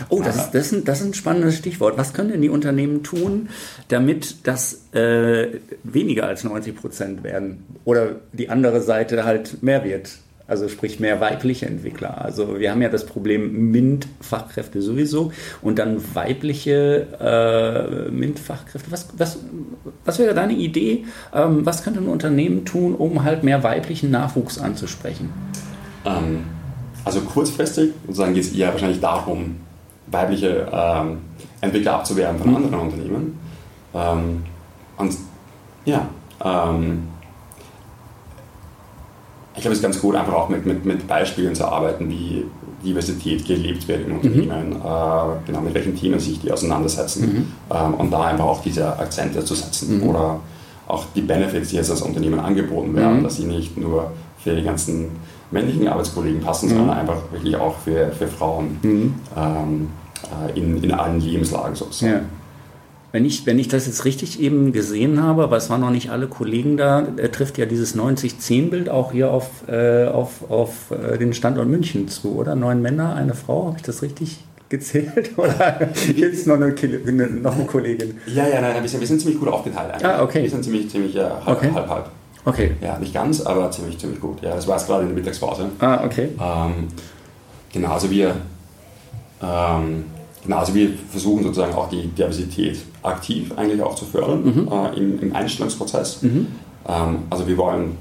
[0.09, 1.97] Oh, das ist, das, ist ein, das ist ein spannendes Stichwort.
[1.99, 3.49] Was können denn die Unternehmen tun,
[3.89, 7.65] damit das äh, weniger als 90 Prozent werden?
[7.85, 10.11] Oder die andere Seite halt mehr wird?
[10.49, 12.25] Also sprich mehr weibliche Entwickler.
[12.25, 18.91] Also wir haben ja das Problem MINT-Fachkräfte sowieso und dann weibliche äh, MINT-Fachkräfte.
[18.91, 19.41] Was, was,
[20.07, 21.05] was wäre deine Idee?
[21.35, 25.29] Ähm, was könnte ein Unternehmen tun, um halt mehr weiblichen Nachwuchs anzusprechen?
[26.07, 26.45] Ähm,
[27.05, 29.57] also kurzfristig sozusagen geht es eher wahrscheinlich darum,
[30.11, 31.19] weibliche ähm,
[31.61, 32.57] Entwickler abzuwerben von mhm.
[32.57, 33.39] anderen Unternehmen.
[33.95, 34.45] Ähm,
[34.97, 35.17] und
[35.85, 36.07] ja,
[36.45, 37.09] ähm,
[39.55, 42.45] ich glaube, es ist ganz gut, einfach auch mit, mit, mit Beispielen zu arbeiten, wie
[42.85, 44.77] Diversität gelebt wird im Unternehmen, mhm.
[44.77, 47.77] äh, genau, mit welchen Themen sich die auseinandersetzen mhm.
[47.77, 50.09] ähm, und da einfach auch diese Akzente zu setzen mhm.
[50.09, 50.41] oder
[50.87, 53.25] auch die Benefits, die jetzt als Unternehmen angeboten werden, mhm.
[53.25, 55.09] dass sie nicht nur für die ganzen
[55.51, 56.77] männlichen Arbeitskollegen passen, mhm.
[56.77, 59.15] sondern einfach wirklich auch für, für Frauen mhm.
[59.37, 59.89] ähm,
[60.47, 62.13] äh, in, in allen Lebenslagen sozusagen.
[62.13, 62.21] Ja.
[63.11, 66.11] Wenn ich, wenn ich das jetzt richtig eben gesehen habe, aber es waren noch nicht
[66.11, 71.17] alle Kollegen da, er trifft ja dieses 90-10-Bild auch hier auf, äh, auf, auf äh,
[71.17, 72.55] den Standort München zu, oder?
[72.55, 75.31] Neun Männer, eine Frau, habe ich das richtig gezählt?
[75.39, 76.75] Oder gibt es noch eine,
[77.31, 78.19] noch eine Kollegin?
[78.27, 80.07] Ja, ja, nein, wir sind, wir sind ziemlich gut aufgeteilt eigentlich.
[80.07, 80.43] Ah, okay.
[80.43, 81.71] Wir sind ziemlich, ziemlich äh, halb, okay.
[81.73, 82.11] halb, halb.
[82.49, 82.73] Okay.
[82.81, 84.41] Ja, nicht ganz, aber ziemlich, ziemlich gut.
[84.41, 85.69] Ja, das war jetzt gerade in der Mittagspause.
[85.81, 86.31] Ah, okay.
[86.41, 86.89] Ähm,
[87.71, 88.35] genau, also wir,
[89.43, 90.05] ähm,
[90.43, 94.69] genau, also wir versuchen sozusagen auch die Diversität aktiv eigentlich auch zu fördern mhm.
[94.73, 96.23] äh, im, im, Einstellungsprozess.
[96.23, 96.47] Mhm.
[96.89, 97.99] Ähm, also wir wollen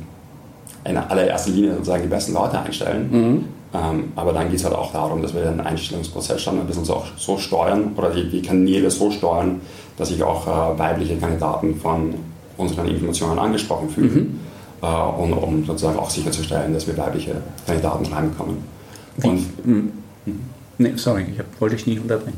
[0.85, 3.09] in allererster Linie sozusagen die besten Leute einstellen.
[3.11, 3.45] Mhm.
[3.73, 6.85] Ähm, aber dann geht es halt auch darum, dass wir den Einstellungsprozess schon ein bisschen
[6.85, 9.59] so, so steuern oder die, die, Kanäle so steuern,
[9.97, 12.13] dass sich auch äh, weibliche Kandidaten von
[12.57, 14.13] unseren Informationen angesprochen fühlen.
[14.13, 14.39] Mhm.
[14.81, 18.57] Äh, und um sozusagen auch sicherzustellen, dass wir weibliche Kandidaten reinbekommen.
[19.23, 19.91] Und, mhm.
[20.77, 22.37] Nee, sorry, ich hab, wollte dich nicht unterbrechen.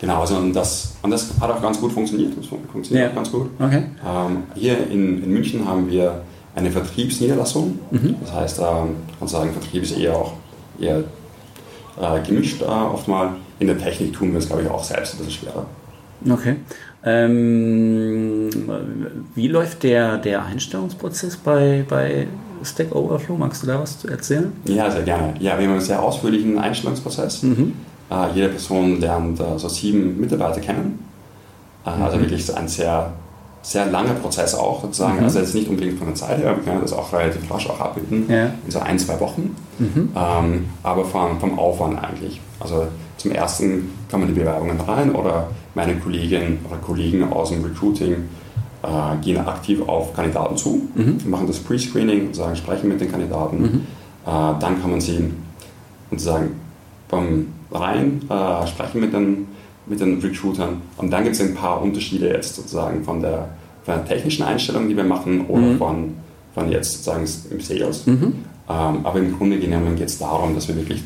[0.00, 2.32] Genau, also und das, und das hat auch ganz gut funktioniert.
[2.38, 3.10] Das funktioniert ja.
[3.10, 3.50] auch ganz gut.
[3.58, 3.82] Okay.
[4.06, 6.22] Ähm, hier in, in München haben wir
[6.54, 7.78] eine Vertriebsniederlassung.
[7.90, 8.16] Mhm.
[8.20, 10.34] Das heißt, ähm, kann sagen, Vertrieb ist eher auch
[10.78, 11.02] eher
[12.00, 13.36] äh, gemischt äh, oft mal.
[13.58, 15.66] In der Technik tun wir es, glaube ich, auch selbst ein bisschen schwerer.
[16.30, 16.56] Okay.
[17.04, 18.50] Ähm,
[19.34, 22.26] wie läuft der, der Einstellungsprozess bei, bei
[22.62, 23.36] Stack Overflow?
[23.36, 24.52] Magst du da was erzählen?
[24.64, 25.34] Ja, sehr gerne.
[25.38, 27.42] Ja, wir haben einen sehr ausführlichen Einstellungsprozess.
[27.44, 27.74] Mhm.
[28.10, 30.98] Äh, jede Person lernt äh, so sieben Mitarbeiter kennen.
[31.84, 32.04] Äh, also mhm.
[32.04, 33.12] Also wirklich ein sehr,
[33.62, 35.18] sehr langer Prozess auch sozusagen.
[35.18, 35.24] Mhm.
[35.24, 37.80] Also jetzt nicht unbedingt von der Zeit her, wir können das auch relativ rasch auch
[37.80, 38.46] abbilden, ja.
[38.64, 39.54] in so ein, zwei Wochen.
[39.78, 40.10] Mhm.
[40.16, 42.40] Ähm, aber vom, vom Aufwand eigentlich.
[42.60, 42.86] Also
[43.16, 48.14] zum ersten kann man die Bewerbungen rein oder meine Kolleginnen oder Kollegen aus dem Recruiting
[48.82, 51.18] äh, gehen aktiv auf Kandidaten zu, mhm.
[51.26, 53.60] machen das Pre-Screening, sagen, sprechen mit den Kandidaten.
[53.60, 53.86] Mhm.
[54.26, 55.32] Äh, dann kann man sie
[56.10, 56.50] und sagen,
[57.08, 59.48] beim rein, äh, sprechen mit den,
[59.86, 60.82] mit den Recruitern.
[60.96, 63.48] Und dann gibt es ein paar Unterschiede jetzt sozusagen von der,
[63.84, 65.78] von der technischen Einstellung, die wir machen, oder mhm.
[65.78, 66.14] von,
[66.54, 68.06] von jetzt sozusagen im Sales.
[68.06, 68.34] Mhm.
[68.70, 71.02] Ähm, aber im Grunde genommen geht es darum, dass wir wirklich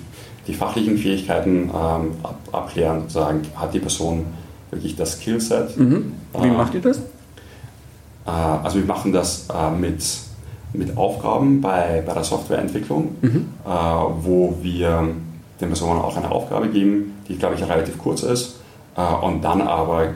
[0.46, 4.26] die fachlichen Fähigkeiten ähm, ab, abklären, sagen, hat die Person
[4.70, 5.76] wirklich das Skillset.
[5.76, 6.14] Mhm.
[6.40, 6.98] Wie äh, macht ihr das?
[6.98, 10.02] Äh, also wir machen das äh, mit,
[10.72, 13.46] mit Aufgaben bei, bei der Softwareentwicklung, mhm.
[13.64, 15.08] Äh, wo wir
[15.60, 18.56] den Personen auch eine Aufgabe geben, die, glaube ich, relativ kurz ist
[19.22, 20.08] und dann aber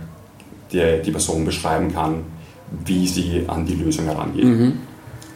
[0.73, 2.25] die, die Person beschreiben kann,
[2.85, 4.45] wie sie an die Lösung herangeht.
[4.45, 4.73] Mhm.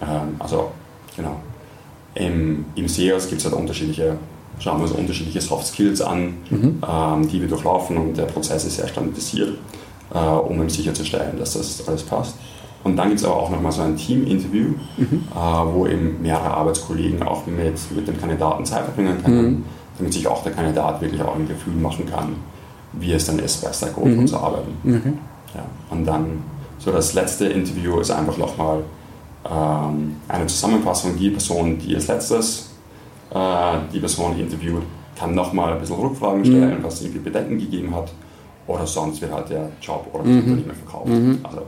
[0.02, 0.72] Ähm, also,
[1.16, 1.36] genau.
[2.14, 4.16] Im, im SEOs gibt es halt unterschiedliche
[4.60, 6.82] schauen wir uns unterschiedliche Soft Skills an, mhm.
[6.88, 9.58] ähm, die wir durchlaufen und der Prozess ist sehr standardisiert,
[10.14, 12.36] äh, um sicherzustellen, dass das alles passt.
[12.84, 15.24] Und dann gibt es aber auch nochmal so ein Team-Interview, mhm.
[15.34, 19.64] äh, wo eben mehrere Arbeitskollegen auch mit, mit dem Kandidaten Zeit verbringen können, mhm.
[19.98, 22.36] damit sich auch der Kandidat wirklich auch ein Gefühl machen kann,
[22.92, 24.26] wie es dann ist, bei Stack Overflow mhm.
[24.26, 24.72] zu arbeiten.
[24.82, 25.18] Mhm.
[25.54, 25.64] Ja.
[25.90, 26.42] Und dann
[26.78, 28.82] so das letzte Interview ist einfach nochmal
[29.44, 32.69] ähm, eine Zusammenfassung, die Person, die als letztes
[33.32, 34.82] die Person interviewt,
[35.16, 36.82] kann nochmal ein bisschen Rückfragen stellen, mhm.
[36.82, 38.12] was es irgendwie Bedenken gegeben hat.
[38.66, 40.38] Oder sonst wird halt der Job oder das mhm.
[40.38, 41.08] Unternehmen verkauft.
[41.08, 41.38] Mhm.
[41.42, 41.62] Also,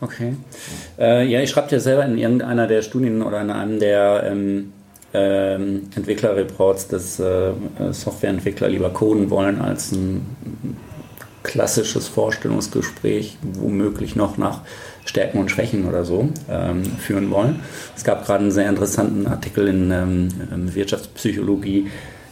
[0.00, 0.34] okay.
[0.98, 4.72] Äh, ja, ich schreibe ja selber in irgendeiner der Studien oder in einem der ähm,
[5.12, 7.52] ähm, Entwicklerreports, dass äh,
[7.90, 10.26] Softwareentwickler lieber coden wollen als ein
[11.44, 14.62] klassisches Vorstellungsgespräch, womöglich noch nach
[15.04, 17.60] Stärken und Schwächen oder so ähm, führen wollen.
[17.96, 21.88] Es gab gerade einen sehr interessanten Artikel in ähm, ähm, Wirtschaftspsychologie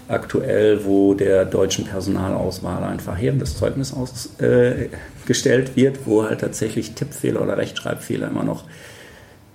[0.08, 7.42] aktuell, wo der deutschen Personalauswahl ein verheerendes Zeugnis ausgestellt äh, wird, wo halt tatsächlich Tippfehler
[7.42, 8.64] oder Rechtschreibfehler immer noch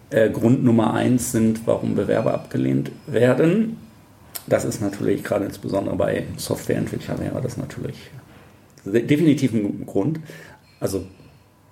[0.09, 3.77] äh, Grund Nummer eins sind, warum Bewerber abgelehnt werden.
[4.47, 7.95] Das ist natürlich gerade insbesondere bei Softwareentwicklern wäre das natürlich
[8.85, 10.21] definitiv ein Grund.
[10.79, 11.05] Also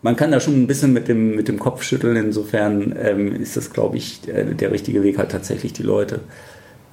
[0.06, 2.16] man kann da schon ein bisschen mit dem, mit dem Kopf schütteln.
[2.16, 6.20] Insofern ähm, ist das, glaube ich, der, der, richtige Weg, halt tatsächlich die Leute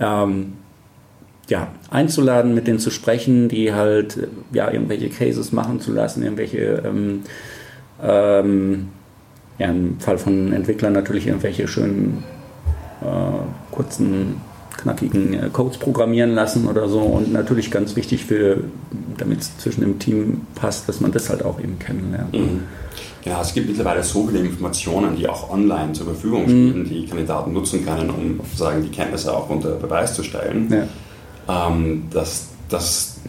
[0.01, 0.55] ähm,
[1.47, 4.17] ja, einzuladen, mit denen zu sprechen, die halt
[4.51, 7.21] ja, irgendwelche Cases machen zu lassen, irgendwelche, ähm,
[8.03, 8.89] ähm,
[9.59, 12.25] ja, im Fall von Entwicklern natürlich irgendwelche schönen
[13.03, 14.37] äh, kurzen
[14.77, 17.01] knackigen äh, Codes programmieren lassen oder so.
[17.01, 18.65] Und natürlich ganz wichtig für,
[19.19, 22.33] damit es zwischen dem Team passt, dass man das halt auch eben kennenlernt.
[22.33, 22.61] Mhm.
[23.25, 26.89] Ja, es gibt mittlerweile so viele Informationen, die auch online zur Verfügung stehen, mhm.
[26.89, 30.69] die Kandidaten nutzen können, um sozusagen die Kenntnisse auch unter Beweis zu stellen,
[31.49, 31.69] ja.
[31.69, 33.21] ähm, dass das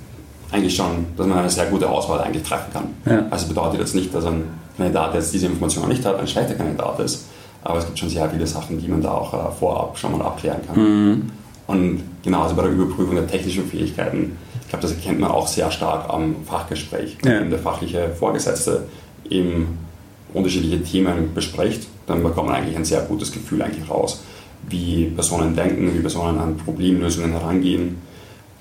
[0.52, 2.88] eigentlich schon, dass man eine sehr gute Auswahl eigentlich treffen kann.
[3.06, 3.26] Ja.
[3.30, 4.44] Also bedeutet jetzt nicht, dass ein
[4.78, 7.26] Kandidat, der jetzt diese Information nicht hat, ein schlechter Kandidat ist,
[7.64, 10.26] aber es gibt schon sehr viele Sachen, die man da auch äh, vorab schon mal
[10.26, 10.78] abklären kann.
[10.78, 11.32] Mhm.
[11.66, 15.72] Und genauso bei der Überprüfung der technischen Fähigkeiten, ich glaube, das erkennt man auch sehr
[15.72, 17.18] stark am Fachgespräch.
[17.24, 17.40] Ja.
[17.40, 18.86] Wenn der fachliche Vorgesetzte
[19.30, 19.78] eben
[20.34, 24.24] unterschiedliche Themen bespricht, dann bekommt man eigentlich ein sehr gutes Gefühl eigentlich raus,
[24.68, 28.02] wie Personen denken, wie Personen an Problemlösungen herangehen.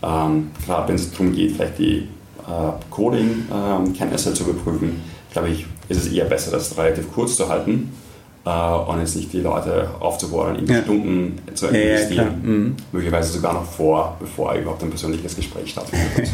[0.03, 2.09] Ähm, gerade wenn es darum geht, vielleicht die
[2.46, 5.00] äh, Coding-Kenntnisse ähm, zu überprüfen,
[5.32, 8.01] glaube ich, ist es eher besser, das relativ kurz zu halten äh,
[8.45, 10.82] und jetzt nicht die Leute aufzufordern, in ja.
[10.82, 12.26] Stunden zu investieren.
[12.43, 12.76] Ja, mhm.
[12.90, 16.30] Möglicherweise sogar noch vor, bevor überhaupt ein persönliches Gespräch stattfindet.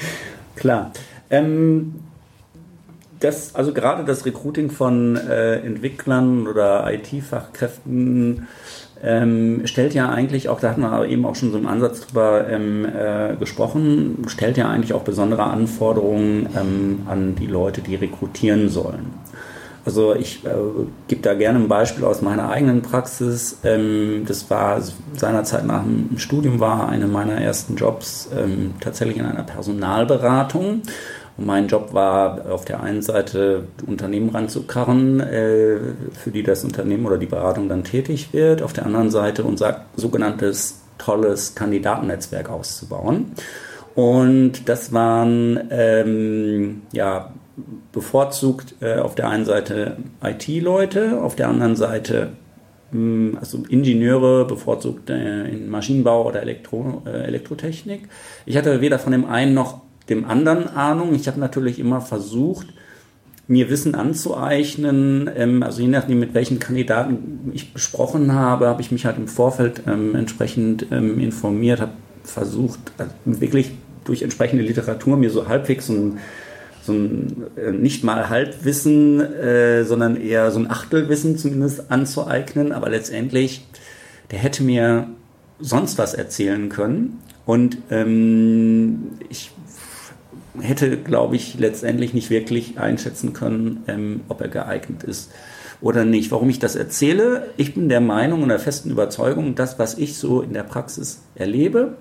[0.56, 0.92] klar.
[1.28, 1.96] Ähm,
[3.20, 8.48] das, also gerade das Recruiting von äh, Entwicklern oder IT-Fachkräften
[9.02, 12.48] ähm, stellt ja eigentlich auch, da hatten wir eben auch schon so im Ansatz drüber
[12.48, 18.68] ähm, äh, gesprochen, stellt ja eigentlich auch besondere Anforderungen ähm, an die Leute, die rekrutieren
[18.68, 19.06] sollen.
[19.84, 20.50] Also ich äh,
[21.08, 23.58] gebe da gerne ein Beispiel aus meiner eigenen Praxis.
[23.64, 24.80] Ähm, das war
[25.16, 30.82] seinerzeit nach dem Studium war eine meiner ersten Jobs ähm, tatsächlich in einer Personalberatung.
[31.36, 35.78] Und mein Job war auf der einen Seite Unternehmen ranzukarren, äh,
[36.12, 38.62] für die das Unternehmen oder die Beratung dann tätig wird.
[38.62, 43.32] Auf der anderen Seite unser sogenanntes tolles Kandidatennetzwerk auszubauen.
[43.94, 47.32] Und das waren ähm, ja,
[47.92, 52.30] bevorzugt äh, auf der einen Seite IT-Leute, auf der anderen Seite
[52.92, 58.08] mh, also Ingenieure, bevorzugt äh, in Maschinenbau oder Elektro, äh, Elektrotechnik.
[58.46, 61.14] Ich hatte weder von dem einen noch dem anderen Ahnung.
[61.14, 62.66] Ich habe natürlich immer versucht,
[63.46, 65.30] mir Wissen anzueignen.
[65.34, 69.28] Ähm, also je nachdem, mit welchen Kandidaten ich besprochen habe, habe ich mich halt im
[69.28, 71.92] Vorfeld ähm, entsprechend ähm, informiert, habe
[72.22, 73.72] versucht, also wirklich
[74.04, 76.18] durch entsprechende Literatur mir so halbwegs so ein,
[76.90, 82.72] so ein äh, nicht mal Halbwissen, äh, sondern eher so ein Achtelwissen zumindest anzueignen.
[82.72, 83.66] Aber letztendlich,
[84.30, 85.08] der hätte mir
[85.58, 87.20] sonst was erzählen können.
[87.46, 89.50] Und ähm, ich
[90.60, 95.30] hätte, glaube ich, letztendlich nicht wirklich einschätzen können, ähm, ob er geeignet ist
[95.80, 96.30] oder nicht.
[96.30, 97.50] Warum ich das erzähle?
[97.56, 101.22] Ich bin der Meinung und der festen Überzeugung, das, was ich so in der Praxis
[101.34, 101.96] erlebe,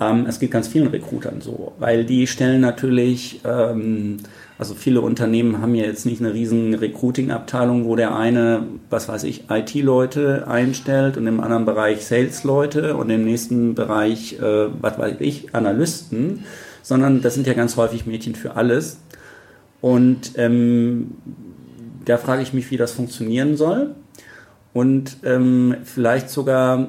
[0.00, 4.18] ähm, es geht ganz vielen Recruitern so, weil die stellen natürlich, ähm,
[4.58, 9.24] also viele Unternehmen haben ja jetzt nicht eine riesen Recruiting-Abteilung, wo der eine, was weiß
[9.24, 15.16] ich, IT-Leute einstellt und im anderen Bereich Sales-Leute und im nächsten Bereich, äh, was weiß
[15.20, 16.44] ich, Analysten
[16.82, 18.98] sondern das sind ja ganz häufig Mädchen für alles.
[19.80, 21.12] Und ähm,
[22.04, 23.94] da frage ich mich, wie das funktionieren soll.
[24.72, 26.88] Und ähm, vielleicht sogar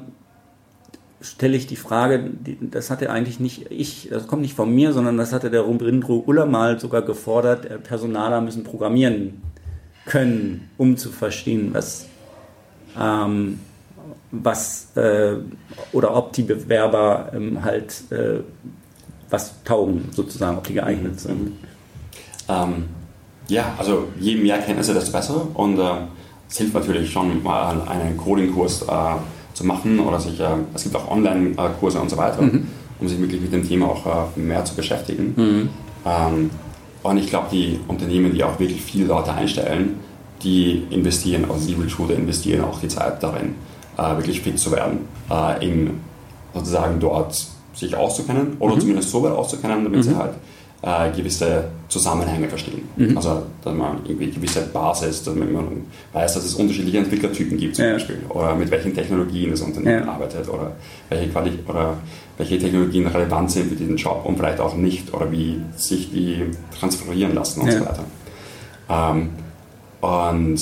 [1.21, 5.17] stelle ich die Frage, das hatte eigentlich nicht ich, das kommt nicht von mir, sondern
[5.17, 9.41] das hatte der Rumbrindro Uller mal sogar gefordert, äh, Personaler müssen programmieren
[10.05, 12.07] können, um zu verstehen, was,
[12.99, 13.59] ähm,
[14.31, 15.35] was äh,
[15.91, 18.39] oder ob die Bewerber ähm, halt äh,
[19.29, 21.53] was taugen sozusagen, ob die geeignet sind?
[22.49, 22.85] Ähm,
[23.47, 25.47] ja, also je mehr Kenntnisse, desto besser.
[25.53, 25.83] Und äh,
[26.49, 29.15] es hilft natürlich schon mal einen Coding-Kurs äh,
[29.61, 32.67] zu machen oder sich, äh, es gibt auch Online-Kurse und so weiter, mhm.
[32.99, 34.05] um sich wirklich mit dem Thema auch
[34.35, 35.33] äh, mehr zu beschäftigen.
[35.35, 35.69] Mhm.
[36.05, 36.49] Ähm,
[37.03, 39.99] und ich glaube, die Unternehmen, die auch wirklich viele Leute einstellen,
[40.43, 43.55] die investieren, also die Recruiter investieren auch die Zeit darin,
[43.97, 44.99] äh, wirklich fit zu werden,
[45.29, 45.99] äh, im
[46.53, 48.81] sozusagen dort sich auszukennen oder mhm.
[48.81, 50.03] zumindest so weit auszukennen, damit mhm.
[50.03, 50.33] sie halt
[50.83, 52.81] äh, gewisse Zusammenhänge verstehen.
[52.95, 53.15] Mhm.
[53.15, 57.85] Also, dass man irgendwie gewisse Basis, dass man weiß, dass es unterschiedliche Entwicklertypen gibt zum
[57.85, 57.93] ja.
[57.93, 60.11] Beispiel oder mit welchen Technologien das Unternehmen ja.
[60.11, 60.71] arbeitet oder
[61.09, 61.97] welche, Quali oder
[62.37, 66.45] welche Technologien relevant sind für diesen Job und vielleicht auch nicht oder wie sich die
[66.79, 67.73] transferieren lassen und ja.
[67.73, 68.03] so weiter.
[68.89, 69.29] Ähm,
[70.01, 70.55] und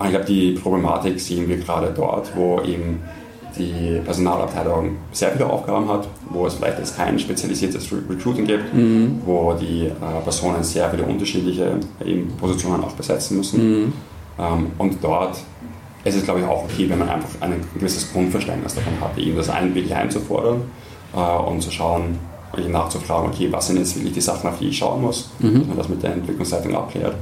[0.00, 3.00] ich glaube, die Problematik sehen wir gerade dort, wo eben
[3.56, 9.20] die Personalabteilung sehr viele Aufgaben hat, wo es vielleicht jetzt kein spezialisiertes Recruiting gibt, mhm.
[9.24, 13.60] wo die äh, Personen sehr viele unterschiedliche eben, Positionen auch besetzen müssen.
[13.60, 13.92] Mhm.
[14.38, 15.38] Ähm, und dort
[16.04, 19.36] ist es, glaube ich, auch okay, wenn man einfach ein gewisses Grundverständnis davon hat, eben
[19.36, 20.62] das ein, wirklich einzufordern
[21.14, 22.18] äh, und zu schauen,
[22.66, 25.58] nachzufragen, okay, was sind jetzt wirklich die Sachen, auf die ich schauen muss, mhm.
[25.58, 27.14] dass man das mit der Entwicklungsleitung abklärt.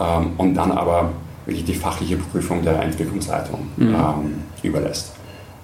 [0.00, 1.10] Ähm, und dann aber
[1.46, 3.94] wirklich die fachliche Prüfung der Entwicklungsleitung mhm.
[3.94, 5.12] ähm, überlässt.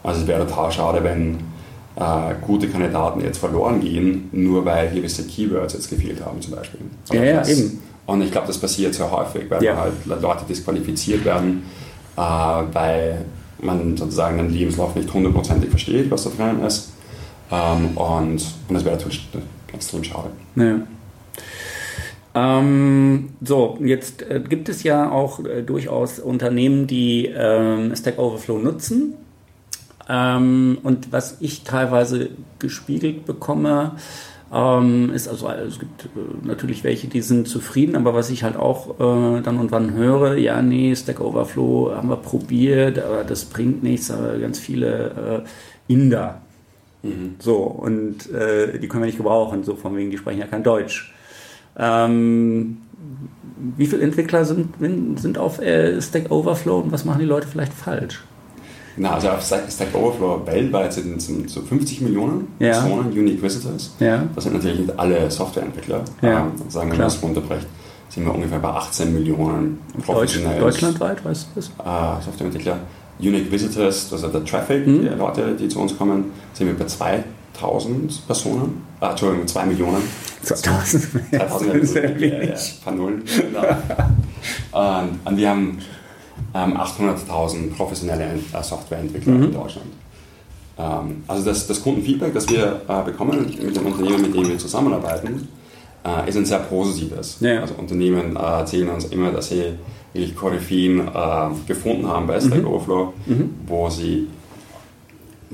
[0.04, 1.38] Also es wäre total schade, wenn
[1.96, 6.80] äh, gute Kandidaten jetzt verloren gehen, nur weil gewisse Keywords jetzt gefehlt haben zum Beispiel.
[7.12, 7.80] ja, ja, eben.
[8.06, 9.76] Und ich glaube, das passiert sehr häufig, weil ja.
[9.76, 11.64] halt Leute disqualifiziert werden,
[12.16, 13.24] äh, weil
[13.60, 16.92] man sozusagen den Lebenslauf nicht hundertprozentig versteht, was da drin ist.
[17.50, 19.26] Ähm, und, und das wäre natürlich
[19.72, 20.28] extrem schade.
[20.56, 20.80] Ja.
[22.36, 28.58] Ähm, so, jetzt äh, gibt es ja auch äh, durchaus Unternehmen, die äh, Stack Overflow
[28.58, 29.14] nutzen
[30.08, 33.92] ähm, und was ich teilweise gespiegelt bekomme,
[34.52, 38.56] ähm, ist also, es gibt äh, natürlich welche, die sind zufrieden, aber was ich halt
[38.56, 43.46] auch äh, dann und wann höre, ja, nee, Stack Overflow haben wir probiert, aber das
[43.46, 45.44] bringt nichts, aber ganz viele
[45.88, 46.42] äh, Inder.
[47.02, 47.36] Mhm.
[47.38, 50.62] So, und äh, die können wir nicht gebrauchen, so von wegen, die sprechen ja kein
[50.62, 51.12] Deutsch.
[51.76, 52.78] Ähm,
[53.76, 54.74] wie viele Entwickler sind,
[55.18, 58.22] sind auf äh, Stack Overflow und was machen die Leute vielleicht falsch?
[58.96, 62.70] Na, also auf Stack Overflow weltweit sind es so 50 Millionen ja.
[62.72, 63.94] Personen, Unique Visitors.
[63.98, 64.24] Ja.
[64.34, 66.02] Das sind natürlich nicht alle Softwareentwickler.
[66.22, 66.42] Ja.
[66.42, 67.66] Ähm, sagen wir, wenn man das runterbrecht,
[68.08, 70.60] sind wir ungefähr bei 18 Millionen professionell.
[70.60, 71.68] Deutschlandweit, weißt du das?
[71.68, 72.78] Äh, Softwareentwickler.
[73.18, 75.02] Unique Visitors, also der Traffic, mhm.
[75.02, 78.82] die Leute, die zu uns kommen, sind wir bei 2000 Personen.
[79.00, 80.02] Ah, Entschuldigung, 2 Millionen.
[80.42, 81.08] 2000?
[81.30, 83.22] 2000 ja, ja, ja, paar Nullen.
[84.72, 85.78] und, und wir haben
[86.52, 89.44] 800.000 ähm, professionelle äh, Softwareentwickler mhm.
[89.44, 89.86] in Deutschland.
[90.78, 94.58] Ähm, also das, das, Kundenfeedback, das wir äh, bekommen mit den Unternehmen, mit denen wir
[94.58, 95.48] zusammenarbeiten,
[96.04, 97.38] äh, ist ein sehr positives.
[97.40, 97.60] Ja.
[97.60, 99.74] Also Unternehmen erzählen uns immer, dass sie
[100.12, 101.08] wirklich Koryphäen
[101.66, 102.68] gefunden haben bei Stack mhm.
[102.68, 103.50] Overflow, mhm.
[103.66, 104.28] wo sie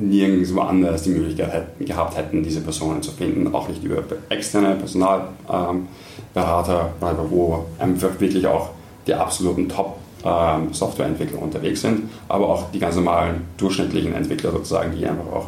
[0.00, 4.76] nirgendwo anders die Möglichkeit hätten, gehabt hätten, diese Personen zu finden, auch nicht über externe
[4.76, 8.70] Personalberater, ähm, wo einfach wirklich auch
[9.06, 14.92] die absoluten Top ähm, Softwareentwickler unterwegs sind, aber auch die ganz normalen durchschnittlichen Entwickler sozusagen,
[14.96, 15.46] die einfach auch,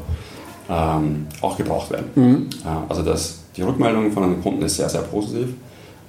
[0.70, 2.10] ähm, auch gebraucht werden.
[2.14, 2.50] Mhm.
[2.64, 5.48] Äh, also das, die Rückmeldung von den Kunden ist sehr, sehr positiv.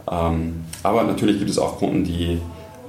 [0.09, 2.39] Ähm, aber natürlich gibt es auch Kunden, die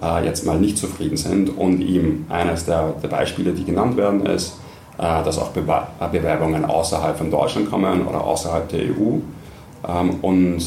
[0.02, 4.26] äh, jetzt mal nicht zufrieden sind und ihm eines der, der Beispiele, die genannt werden,
[4.26, 4.58] ist,
[4.98, 9.18] äh, dass auch Bewerbungen außerhalb von Deutschland kommen oder außerhalb der EU.
[9.88, 10.62] Ähm, und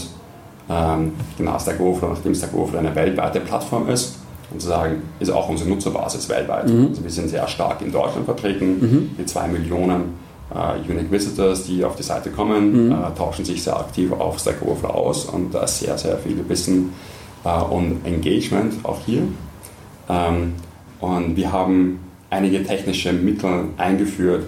[0.70, 4.18] ähm, genau Stack Overflow, nachdem Stack Overflow eine weltweite Plattform ist,
[4.52, 6.70] und zu sagen, ist auch unsere Nutzerbasis weltweit.
[6.70, 6.88] Mhm.
[6.90, 9.10] Also wir sind sehr stark in Deutschland vertreten, mhm.
[9.18, 10.16] mit zwei Millionen
[10.54, 12.92] uh, Unique Visitors, die auf die Seite kommen, mhm.
[12.94, 16.38] uh, tauschen sich sehr aktiv auf Stack Overflow aus und da ist sehr, sehr viel
[16.48, 16.94] Wissen
[17.44, 19.24] uh, und Engagement auch hier.
[20.08, 20.54] Um, ähm,
[21.00, 24.46] und wir haben einige technische Mittel eingeführt,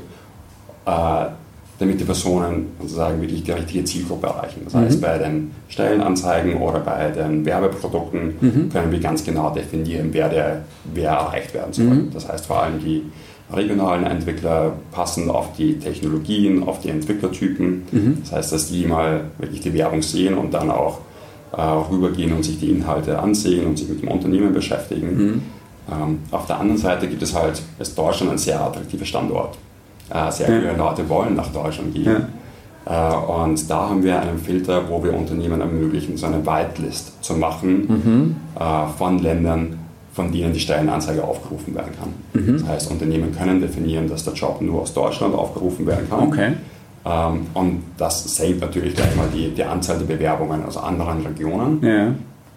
[1.80, 4.62] damit die Personen sozusagen wirklich die richtige Zielgruppe erreichen.
[4.66, 5.02] Das heißt, mhm.
[5.02, 8.70] bei den Stellenanzeigen oder bei den Werbeprodukten mhm.
[8.70, 10.64] können wir ganz genau definieren, wer, der,
[10.94, 11.86] wer erreicht werden soll.
[11.86, 12.12] Mhm.
[12.14, 13.04] Das heißt, vor allem die
[13.52, 17.84] regionalen Entwickler passen auf die Technologien, auf die Entwicklertypen.
[17.92, 18.18] Mhm.
[18.22, 21.00] Das heißt, dass die mal wirklich die Werbung sehen und dann auch
[21.54, 25.16] äh, rübergehen und sich die Inhalte ansehen und sich mit dem Unternehmen beschäftigen.
[25.16, 25.42] Mhm.
[25.90, 29.58] Ähm, auf der anderen Seite gibt es halt, ist Deutschland ein sehr attraktiver Standort.
[30.10, 32.28] Äh, sehr viele Leute wollen nach Deutschland gehen.
[32.86, 37.36] Äh, und da haben wir einen Filter, wo wir Unternehmen ermöglichen, so eine Whitelist zu
[37.36, 38.36] machen mhm.
[38.60, 39.78] Äh, von Ländern,
[40.14, 42.41] von denen die Stellenanzeige aufgerufen werden kann.
[42.41, 42.60] Mhm.
[42.60, 46.28] Das heißt, Unternehmen können definieren, dass der Job nur aus Deutschland aufgerufen werden kann.
[46.28, 46.53] Okay.
[47.05, 51.84] Ähm, und das senkt natürlich gleich mal die, die Anzahl der Bewerbungen aus anderen Regionen.
[51.84, 52.14] Ja.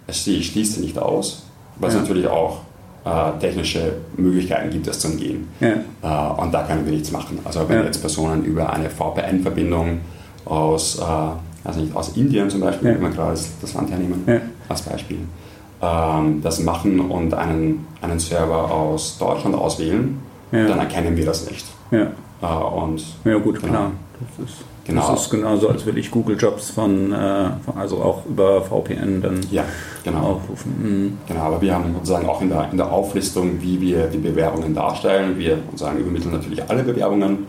[0.07, 1.45] Es schließt sie nicht aus,
[1.77, 2.01] was ja.
[2.01, 2.61] natürlich auch
[3.05, 5.47] äh, technische Möglichkeiten gibt, das zu umgehen.
[5.59, 5.69] Ja.
[5.69, 7.39] Äh, und da können wir nichts machen.
[7.43, 7.85] Also wenn ja.
[7.85, 9.99] jetzt Personen über eine VPN-Verbindung
[10.45, 11.03] aus, äh,
[11.67, 12.95] also nicht, aus Indien zum Beispiel, ja.
[12.95, 14.39] wenn wir gerade das Land hernehmen, ja.
[14.69, 15.19] als Beispiel,
[15.81, 20.19] ähm, das machen und einen, einen Server aus Deutschland auswählen,
[20.51, 21.65] dann erkennen wir das nicht.
[21.89, 22.11] Ja.
[22.47, 23.71] Und, ja gut, genau.
[23.71, 23.91] klar.
[24.37, 25.11] Das ist Genau.
[25.11, 29.39] Das ist genauso, als würde ich Google Jobs von, äh, also auch über VPN dann
[29.49, 29.63] ja,
[30.03, 30.19] genau.
[30.19, 30.73] aufrufen.
[30.81, 31.17] Mhm.
[31.25, 34.75] Genau, aber wir haben sozusagen auch in der, in der Auflistung, wie wir die Bewerbungen
[34.75, 37.45] darstellen, wir sagen, übermitteln natürlich alle Bewerbungen,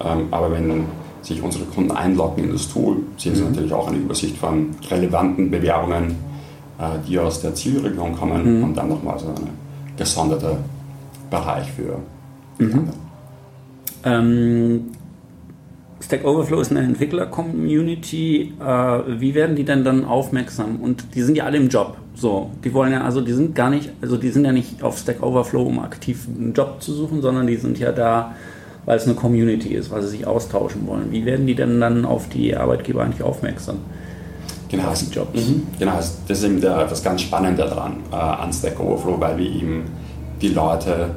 [0.00, 0.84] ähm, aber wenn
[1.22, 3.50] sich unsere Kunden einloggen in das Tool, sehen sie mhm.
[3.50, 6.10] natürlich auch eine Übersicht von relevanten Bewerbungen,
[6.78, 8.64] äh, die aus der Zielregion kommen mhm.
[8.64, 9.50] und dann nochmal so ein
[9.96, 10.58] gesonderter
[11.30, 11.98] Bereich für
[12.62, 12.90] mhm.
[14.04, 14.95] ähm,
[16.00, 18.54] Stack Overflow ist eine Entwickler-Community.
[18.60, 18.64] Äh,
[19.20, 20.76] wie werden die denn dann aufmerksam?
[20.80, 21.96] Und die sind ja alle im Job.
[22.14, 24.98] So, die wollen ja, also die sind gar nicht, also die sind ja nicht auf
[24.98, 28.34] Stack Overflow, um aktiv einen Job zu suchen, sondern die sind ja da,
[28.84, 31.10] weil es eine Community ist, weil sie sich austauschen wollen.
[31.10, 33.78] Wie werden die denn dann auf die Arbeitgeber eigentlich aufmerksam?
[34.68, 35.48] Genau, auf Jobs.
[35.48, 35.66] Mhm.
[35.78, 39.46] Genau, das ist eben der, das ganz Spannende daran äh, an Stack Overflow, weil wir
[39.46, 39.84] eben
[40.40, 41.10] die Leute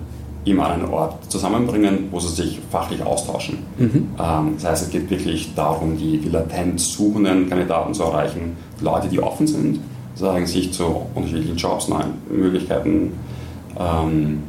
[0.45, 3.59] immer an einen Ort zusammenbringen, wo sie sich fachlich austauschen.
[3.77, 4.07] Mhm.
[4.19, 9.07] Ähm, das heißt, es geht wirklich darum, die, die latent suchenden Kandidaten zu erreichen, Leute,
[9.09, 9.79] die offen sind,
[10.15, 13.13] sagen sich zu unterschiedlichen Jobs, nein, Möglichkeiten,
[13.77, 14.43] ähm,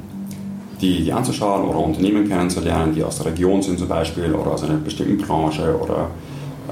[0.81, 4.63] die, die anzuschauen oder Unternehmen kennenzulernen, die aus der Region sind zum Beispiel oder aus
[4.63, 6.09] einer bestimmten Branche oder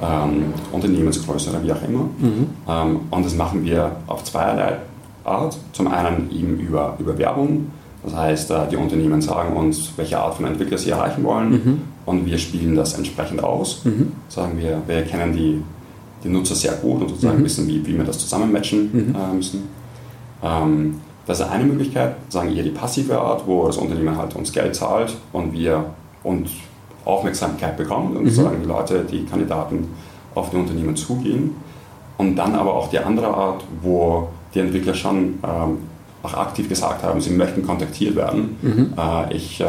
[0.03, 2.05] ähm, Unternehmensgröße oder wie auch immer.
[2.19, 2.47] Mhm.
[2.69, 4.79] Ähm, und das machen wir auf zweierlei
[5.25, 5.59] Art.
[5.73, 7.67] Zum einen eben über, über Werbung,
[8.05, 11.83] das heißt, äh, die Unternehmen sagen uns, welche Art von Entwickler sie erreichen wollen mhm.
[12.07, 13.85] und wir spielen das entsprechend aus.
[13.85, 14.13] Mhm.
[14.29, 15.63] Sagen wir, wir kennen die,
[16.23, 17.45] die Nutzer sehr gut und sozusagen mhm.
[17.45, 19.15] wissen, wie, wie wir das zusammenmatchen mhm.
[19.15, 19.63] äh, müssen.
[20.43, 24.53] Ähm, das ist eine Möglichkeit, sagen eher die passive Art, wo das Unternehmen halt uns
[24.53, 25.85] Geld zahlt und wir
[26.23, 26.49] und
[27.05, 28.31] Aufmerksamkeit bekommen und mhm.
[28.31, 29.89] sagen die Leute, die Kandidaten
[30.35, 31.57] auf die Unternehmen zugehen.
[32.17, 35.79] Und dann aber auch die andere Art, wo die Entwickler schon ähm,
[36.23, 38.57] auch aktiv gesagt haben, sie möchten kontaktiert werden.
[38.63, 38.93] Mhm.
[38.97, 39.67] Äh, ich äh,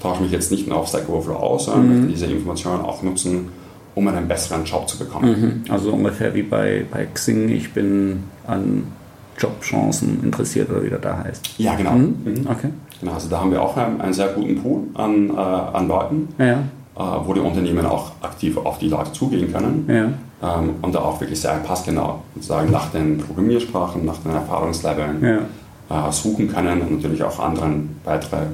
[0.00, 1.94] tausche mich jetzt nicht nur auf Stack Overflow aus, sondern mhm.
[1.94, 3.48] möchte diese Informationen auch nutzen,
[3.94, 5.64] um einen besseren Job zu bekommen.
[5.66, 5.72] Mhm.
[5.72, 8.84] Also ungefähr wie bei, bei Xing, ich bin an
[9.38, 11.58] Jobchancen interessiert oder wie das da heißt.
[11.58, 11.92] Ja, genau.
[11.92, 12.16] Mhm.
[12.24, 12.46] Mhm.
[12.48, 12.68] Okay.
[13.00, 16.28] Genau, also da haben wir auch einen, einen sehr guten Pool an, äh, an Leuten,
[16.38, 16.52] ja.
[16.54, 19.84] äh, wo die Unternehmen auch aktiv auf die Leute zugehen können.
[19.88, 20.58] Ja.
[20.58, 25.24] Ähm, und da auch wirklich sehr passgenau sagen nach den Programmiersprachen, nach den Erfahrungsleveln.
[25.24, 25.38] Ja
[26.10, 28.46] suchen können und natürlich auch anderen weitere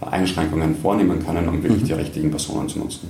[0.00, 1.86] Einschränkungen vornehmen können, um wirklich mhm.
[1.86, 3.08] die richtigen Personen zu nutzen.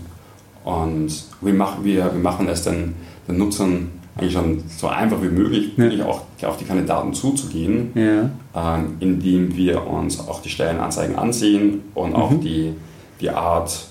[0.64, 2.94] Und wir machen, wir, wir machen es den,
[3.28, 6.04] den Nutzern eigentlich schon so einfach wie möglich, ja.
[6.06, 8.30] auch auf die Kandidaten zuzugehen, ja.
[8.54, 12.16] ähm, indem wir uns auch die Stellenanzeigen ansehen und mhm.
[12.16, 12.74] auch die,
[13.20, 13.86] die Art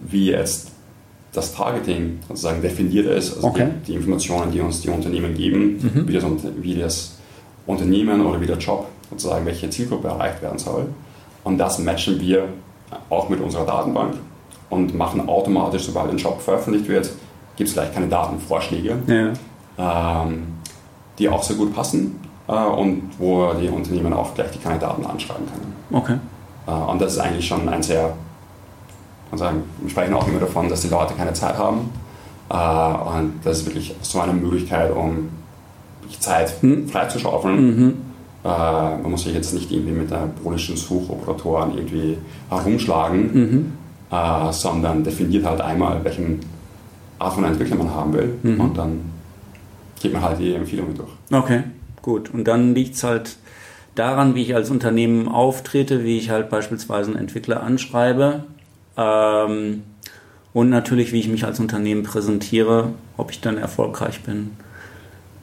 [0.00, 0.72] wie jetzt
[1.32, 3.68] das Targeting sozusagen definiert ist, also Okay.
[3.86, 6.08] die, die Informationen, die uns die Unternehmen geben, Mhm.
[6.08, 6.24] wie, das,
[6.60, 7.13] wie das
[7.66, 10.86] Unternehmen oder wie der Job sozusagen, welche Zielgruppe erreicht werden soll.
[11.44, 12.48] Und das matchen wir
[13.10, 14.14] auch mit unserer Datenbank
[14.70, 17.10] und machen automatisch, sobald ein Job veröffentlicht wird,
[17.56, 18.96] gibt es gleich Kandidatenvorschläge,
[19.78, 20.22] Ja.
[20.22, 20.46] ähm,
[21.18, 25.46] die auch sehr gut passen äh, und wo die Unternehmen auch gleich die Kandidaten anschreiben
[25.46, 25.74] können.
[25.92, 26.16] Okay.
[26.66, 28.12] Äh, Und das ist eigentlich schon ein sehr,
[29.30, 31.90] kann sagen, wir sprechen auch immer davon, dass die Leute keine Zeit haben.
[32.50, 35.28] Äh, Und das ist wirklich so eine Möglichkeit, um
[36.20, 36.88] Zeit Mhm.
[36.88, 37.66] freizuschaufeln.
[37.66, 37.94] Mhm.
[38.44, 42.18] Äh, Man muss sich jetzt nicht irgendwie mit der polischen Suchoperatoren irgendwie
[42.50, 43.72] herumschlagen, Mhm.
[44.10, 46.40] äh, sondern definiert halt einmal, welchen
[47.18, 48.60] Art von Entwickler man haben will Mhm.
[48.60, 49.00] und dann
[50.02, 51.08] geht man halt die Empfehlungen durch.
[51.32, 51.62] Okay,
[52.02, 52.32] gut.
[52.34, 53.36] Und dann liegt es halt
[53.94, 58.44] daran, wie ich als Unternehmen auftrete, wie ich halt beispielsweise einen Entwickler anschreibe
[58.98, 59.82] ähm,
[60.52, 64.50] und natürlich, wie ich mich als Unternehmen präsentiere, ob ich dann erfolgreich bin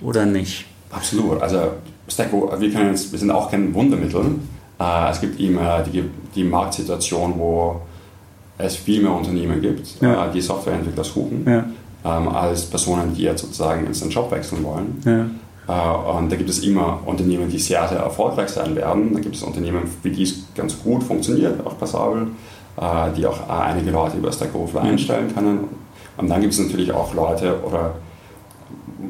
[0.02, 0.66] oder nicht.
[0.92, 1.42] Absolut.
[1.42, 1.60] Also
[2.08, 4.36] Stack, wir, können jetzt, wir sind auch kein Wundermittel.
[4.80, 6.04] Äh, es gibt immer die,
[6.36, 7.78] die Marktsituation, wo
[8.58, 10.26] es viel mehr Unternehmen gibt, Ja.
[10.28, 14.64] äh, die Softwareentwickler suchen, Ja, ähm, als Personen, die jetzt sozusagen ins den Job wechseln
[14.64, 15.02] wollen.
[15.06, 15.26] ja,
[15.68, 19.14] Äh, und da gibt es immer Unternehmen, die sehr, sehr erfolgreich sein werden.
[19.14, 22.28] Da gibt es Unternehmen, für die es ganz gut funktioniert, auch passabel,
[23.16, 25.60] die auch einige Leute über Stack Overflow einstellen können.
[26.18, 27.94] Und dann gibt es natürlich auch Leute, oder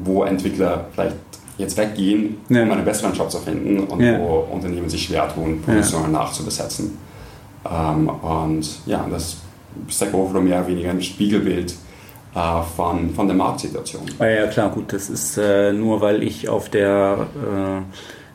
[0.04, 1.16] wo Entwickler vielleicht
[1.58, 2.62] jetzt weggehen, Ja.
[2.62, 4.18] um einen besseren Job zu finden und Ja.
[4.18, 6.96] wo Unternehmen sich schwer tun, Positionen nachzubesetzen.
[7.70, 9.36] Ähm, und ja, das ist
[9.88, 11.74] Stack Overflow mehr oder weniger ein Spiegelbild
[12.34, 14.02] äh, von, von der Marktsituation.
[14.18, 17.82] Ah ja, klar, gut, das ist äh, nur, weil ich auf der äh,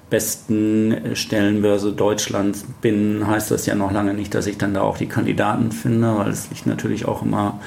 [0.09, 4.97] besten Stellenbörse Deutschlands bin, heißt das ja noch lange nicht, dass ich dann da auch
[4.97, 7.59] die Kandidaten finde, weil es liegt natürlich auch immer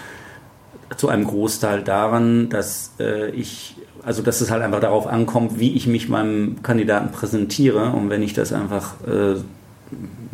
[0.97, 5.74] zu einem Großteil daran, dass äh, ich, also dass es halt einfach darauf ankommt, wie
[5.74, 7.93] ich mich meinem Kandidaten präsentiere.
[7.93, 9.36] Und wenn ich das einfach äh,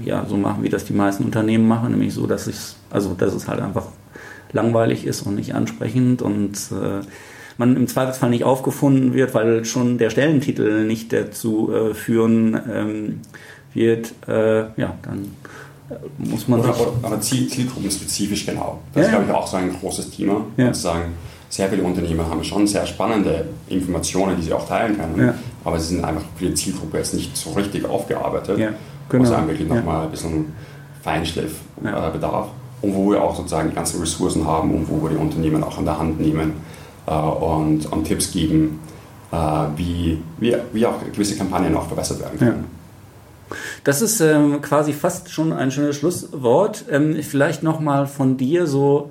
[0.04, 2.56] ja, so mache, wie das die meisten Unternehmen machen, nämlich so, dass ich,
[2.90, 3.86] also dass es halt einfach
[4.52, 7.04] langweilig ist und nicht ansprechend und äh,
[7.58, 13.20] man im Zweifelsfall nicht aufgefunden wird, weil schon der Stellentitel nicht dazu äh, führen ähm,
[13.72, 15.32] wird, äh, ja, dann
[16.18, 18.80] muss man Oder, aber Ziel, zielgruppenspezifisch genau.
[18.92, 20.40] Das Ja, ist, glaube ich, auch so ein großes Thema.
[20.56, 20.66] Ja.
[20.66, 21.12] Sozusagen,
[21.48, 25.34] sehr viele Unternehmer haben schon sehr spannende Informationen, die sie auch teilen können, Ja.
[25.64, 28.58] aber sie sind einfach für die Zielgruppe jetzt nicht so richtig aufgearbeitet.
[28.58, 28.74] Ja, Wo
[29.10, 29.24] genau.
[29.24, 30.52] es dann wirklich nochmal ein bisschen
[31.02, 32.08] Feinschliff Ja.
[32.08, 32.48] äh, bedarf.
[32.82, 35.78] Und wo wir auch sozusagen die ganzen Ressourcen haben und wo wir die Unternehmen auch
[35.78, 36.54] an der Hand nehmen
[37.06, 38.80] äh, und, und Tipps geben,
[39.32, 39.36] äh,
[39.76, 42.64] wie, wie, wie auch gewisse Kampagnen auch verbessert werden können.
[43.84, 46.84] Das ist ähm, quasi fast schon ein schönes Schlusswort.
[46.90, 49.10] Ähm, vielleicht nochmal von dir so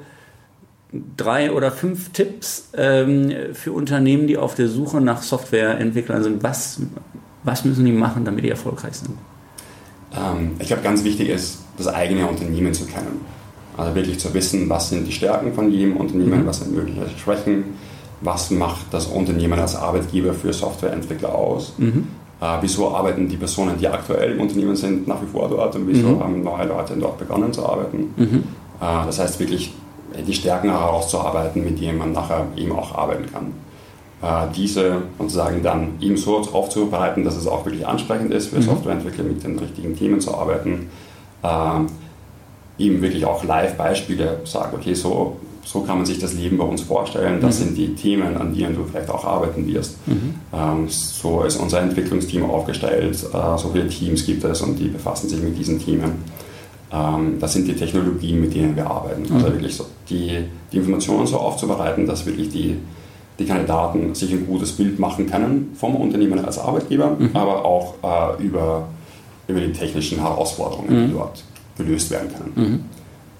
[1.17, 6.43] drei oder fünf Tipps ähm, für Unternehmen, die auf der Suche nach Softwareentwicklern sind.
[6.43, 6.79] Was,
[7.43, 9.17] was müssen die machen, damit die erfolgreich sind?
[10.15, 13.21] Ähm, ich glaube, ganz wichtig ist, das eigene Unternehmen zu kennen.
[13.77, 16.47] Also wirklich zu wissen, was sind die Stärken von jedem Unternehmen, Mhm.
[16.47, 17.63] was sind mögliche Schwächen,
[18.21, 22.07] was macht das Unternehmen als Arbeitgeber für Softwareentwickler aus, Mhm.
[22.41, 25.87] Äh, wieso arbeiten die Personen, die aktuell im Unternehmen sind, nach wie vor dort und
[25.87, 26.19] wieso Mhm.
[26.19, 28.13] haben neue Leute dort begonnen zu arbeiten.
[28.17, 28.43] Mhm.
[28.81, 29.73] Äh, das heißt wirklich,
[30.27, 33.53] die Stärken herauszuarbeiten, mit denen man nachher eben auch arbeiten kann.
[34.21, 38.61] Äh, diese sozusagen dann eben so aufzubereiten, dass es auch wirklich ansprechend ist für Mhm.
[38.63, 40.89] Softwareentwickler, mit den richtigen Themen zu arbeiten.
[42.77, 46.81] Eben wirklich auch Live-Beispiele sagen, okay, so, so kann man sich das Leben bei uns
[46.81, 47.63] vorstellen, das Mhm.
[47.65, 49.97] sind die Themen, an denen du vielleicht auch arbeiten wirst.
[50.07, 50.35] Mhm.
[50.53, 55.27] Ähm, so ist unser Entwicklungsteam aufgestellt, äh, so viele Teams gibt es und die befassen
[55.27, 56.23] sich mit diesen Themen.
[56.93, 59.23] Ähm, das sind die Technologien, mit denen wir arbeiten.
[59.33, 59.53] Also Mhm.
[59.53, 60.37] wirklich so die,
[60.71, 62.77] die Informationen so aufzubereiten, dass wirklich die,
[63.39, 67.31] die Kandidaten sich ein gutes Bild machen können vom Unternehmen als Arbeitgeber, Mhm.
[67.33, 68.87] aber auch äh, über,
[69.47, 71.07] über die technischen Herausforderungen, Mhm.
[71.07, 71.43] die dort
[71.75, 72.85] gelöst werden können.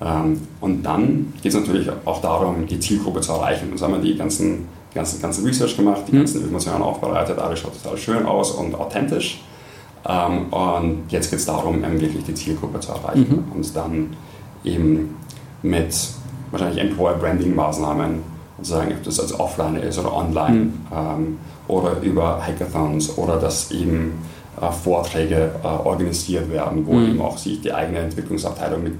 [0.01, 3.71] Ähm, und dann geht es natürlich auch darum, die Zielgruppe zu erreichen.
[3.71, 6.17] Und so haben wir die ganzen, ganzen, ganzen Research gemacht, die Mhm.
[6.19, 9.41] ganzen Informationen aufbereitet, alles schaut total schön aus und authentisch.
[10.07, 13.51] Ähm, und jetzt geht es darum, eben wirklich die Zielgruppe zu erreichen Mhm.
[13.55, 14.09] und dann
[14.63, 15.15] eben
[15.63, 15.95] mit
[16.51, 18.19] wahrscheinlich Employer Branding Maßnahmen,
[18.57, 20.73] sozusagen, ob das als offline ist oder online Mhm.
[20.93, 21.37] ähm,
[21.67, 24.13] oder über Hackathons oder dass eben
[24.61, 27.09] äh, Vorträge äh, organisiert werden, wo Mhm.
[27.09, 28.93] eben auch sich die eigene Entwicklungsabteilung mit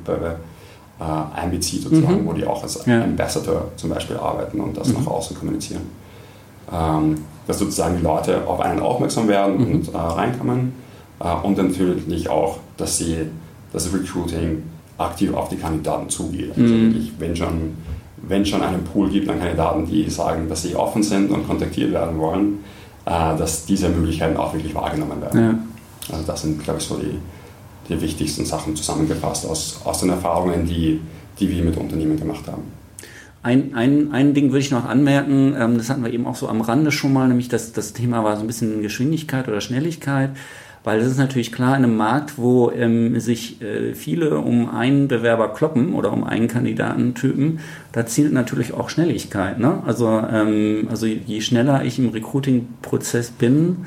[0.99, 2.27] äh, einbezieht, sozusagen, Mhm.
[2.27, 3.03] wo die auch als Ja.
[3.03, 4.95] Ambassador zum Beispiel arbeiten und das Mhm.
[5.03, 5.81] nach außen kommunizieren.
[6.71, 7.15] Ähm,
[7.47, 9.71] dass sozusagen die Leute auf einen aufmerksam werden Mhm.
[9.75, 10.73] und äh, reinkommen
[11.19, 13.17] äh, und natürlich auch, dass sie
[13.71, 14.63] das Recruiting
[14.97, 16.51] aktiv auf die Kandidaten zugeht.
[16.57, 16.85] Also mhm.
[16.93, 17.73] wirklich, wenn schon,
[18.27, 21.91] wenn schon einen Pool gibt an Kandidaten, die sagen, dass sie offen sind und kontaktiert
[21.91, 22.59] werden wollen,
[23.05, 25.41] äh, dass diese Möglichkeiten auch wirklich wahrgenommen werden.
[26.09, 26.13] Ja.
[26.15, 27.19] Also das sind, glaube ich, so die,
[27.89, 31.01] die wichtigsten Sachen zusammengefasst aus, aus den Erfahrungen, die,
[31.39, 32.63] die wir mit Unternehmen gemacht haben.
[33.43, 36.49] Ein, ein, ein Ding würde ich noch anmerken, ähm, das hatten wir eben auch so
[36.49, 40.31] am Rande schon mal, nämlich das, das Thema war so ein bisschen Geschwindigkeit oder Schnelligkeit.
[40.86, 45.07] Weil das ist natürlich klar in einem Markt, wo ähm, sich äh, viele um einen
[45.07, 47.59] Bewerber kloppen oder um einen Kandidatentypen,
[47.91, 49.57] da zielt natürlich auch Schnelligkeit.
[49.57, 49.81] Ne?
[49.88, 53.77] Also, ähm, also je schneller ich im Recruiting-Prozess bin,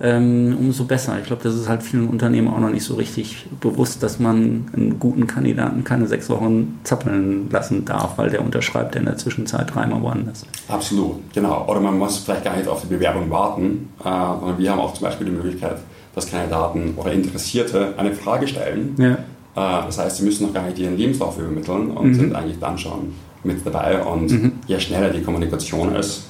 [0.00, 1.16] umso besser.
[1.20, 4.66] Ich glaube, das ist halt vielen Unternehmen auch noch nicht so richtig bewusst, dass man
[4.74, 9.72] einen guten Kandidaten keine sechs Wochen zappeln lassen darf, weil der unterschreibt in der Zwischenzeit
[9.72, 10.44] dreimal woanders.
[10.66, 11.66] Absolut, genau.
[11.68, 14.92] Oder man muss vielleicht gar nicht auf die Bewerbung warten, äh, sondern wir haben auch
[14.94, 15.76] zum Beispiel die Möglichkeit,
[16.14, 18.96] dass Kandidaten oder Interessierte eine Frage stellen.
[18.98, 19.12] Ja.
[19.12, 22.14] Äh, das heißt, sie müssen noch gar nicht ihren Lebenslauf übermitteln und mhm.
[22.14, 23.14] sind eigentlich dann schon
[23.44, 24.02] mit dabei.
[24.02, 24.52] Und mhm.
[24.66, 26.24] je schneller die Kommunikation ist,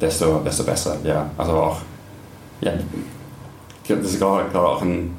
[0.00, 0.96] desto, desto besser.
[1.04, 1.78] Ja, also auch,
[2.60, 2.72] ja,
[3.88, 5.16] das ist gerade, auch ein,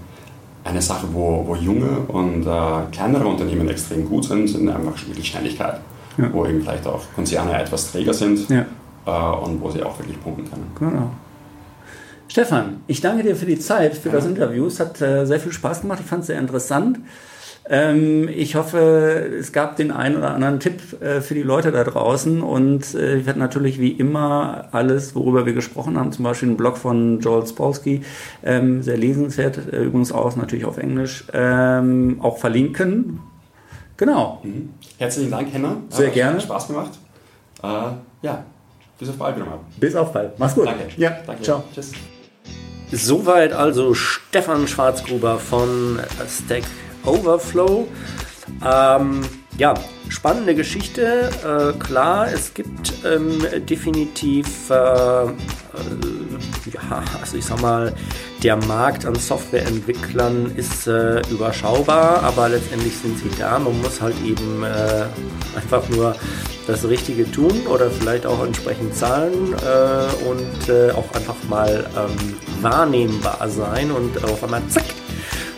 [0.63, 5.27] eine Sache, wo, wo junge und äh, kleinere Unternehmen extrem gut sind, sind einfach wirklich
[5.27, 5.79] Schnelligkeit.
[6.17, 6.33] Ja.
[6.33, 8.65] Wo eben vielleicht auch Konzerne etwas träger sind ja.
[9.05, 10.71] äh, und wo sie auch wirklich punkten können.
[10.77, 11.11] Genau.
[12.27, 14.15] Stefan, ich danke dir für die Zeit, für ja.
[14.15, 14.67] das Interview.
[14.67, 15.99] Es hat äh, sehr viel Spaß gemacht.
[16.01, 16.99] Ich fand es sehr interessant.
[17.71, 21.83] Ähm, ich hoffe, es gab den einen oder anderen Tipp äh, für die Leute da
[21.83, 22.41] draußen.
[22.41, 26.57] Und äh, ich werde natürlich wie immer alles, worüber wir gesprochen haben, zum Beispiel einen
[26.57, 28.01] Blog von Joel Spolsky,
[28.43, 33.19] ähm, sehr lesenswert, äh, übrigens auch natürlich auf Englisch, ähm, auch verlinken.
[33.97, 34.39] Genau.
[34.43, 34.69] Mhm.
[34.97, 35.77] Herzlichen Dank, Henna.
[35.89, 36.41] Sehr hat gerne.
[36.41, 36.91] Spaß gemacht.
[37.61, 37.67] Äh,
[38.23, 38.43] ja,
[38.97, 39.35] bis auf bald,
[39.79, 40.39] Bis auf bald.
[40.39, 40.65] Mach's gut.
[40.65, 40.87] Danke.
[40.97, 41.43] Ja, danke.
[41.43, 41.63] Ciao.
[41.73, 41.91] Tschüss.
[42.91, 46.63] Soweit also Stefan Schwarzgruber von Stack
[47.09, 47.87] Overflow.
[48.65, 49.21] Ähm,
[49.57, 49.73] ja,
[50.07, 51.29] spannende Geschichte.
[51.43, 55.29] Äh, klar, es gibt ähm, definitiv, äh, äh,
[56.73, 57.93] ja, also ich sag mal,
[58.41, 63.59] der Markt an Softwareentwicklern ist äh, überschaubar, aber letztendlich sind sie da.
[63.59, 65.05] Man muss halt eben äh,
[65.57, 66.15] einfach nur
[66.65, 73.49] das Richtige tun oder vielleicht auch entsprechend zahlen äh, und auch einfach mal ähm, wahrnehmbar
[73.49, 74.85] sein und auf einmal zack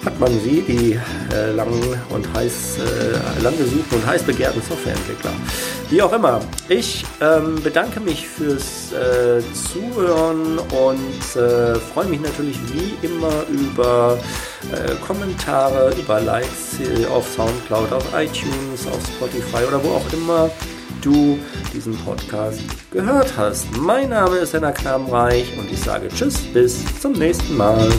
[0.06, 1.00] hat man sie, die
[1.34, 1.72] äh, lang
[2.10, 5.32] und heiß, äh, lang gesuchten und heiß begehrten Softwareentwickler.
[5.90, 6.40] Wie auch immer,
[6.70, 14.18] ich ähm, bedanke mich fürs äh, Zuhören und äh, freue mich natürlich wie immer über
[14.72, 16.80] äh, Kommentare, über Likes
[17.14, 20.50] auf Soundcloud, auf iTunes, auf Spotify oder wo auch immer
[21.02, 21.38] du
[21.74, 23.66] diesen Podcast gehört hast.
[23.78, 27.90] Mein Name ist Henna Knabenreich und ich sage Tschüss, bis zum nächsten Mal.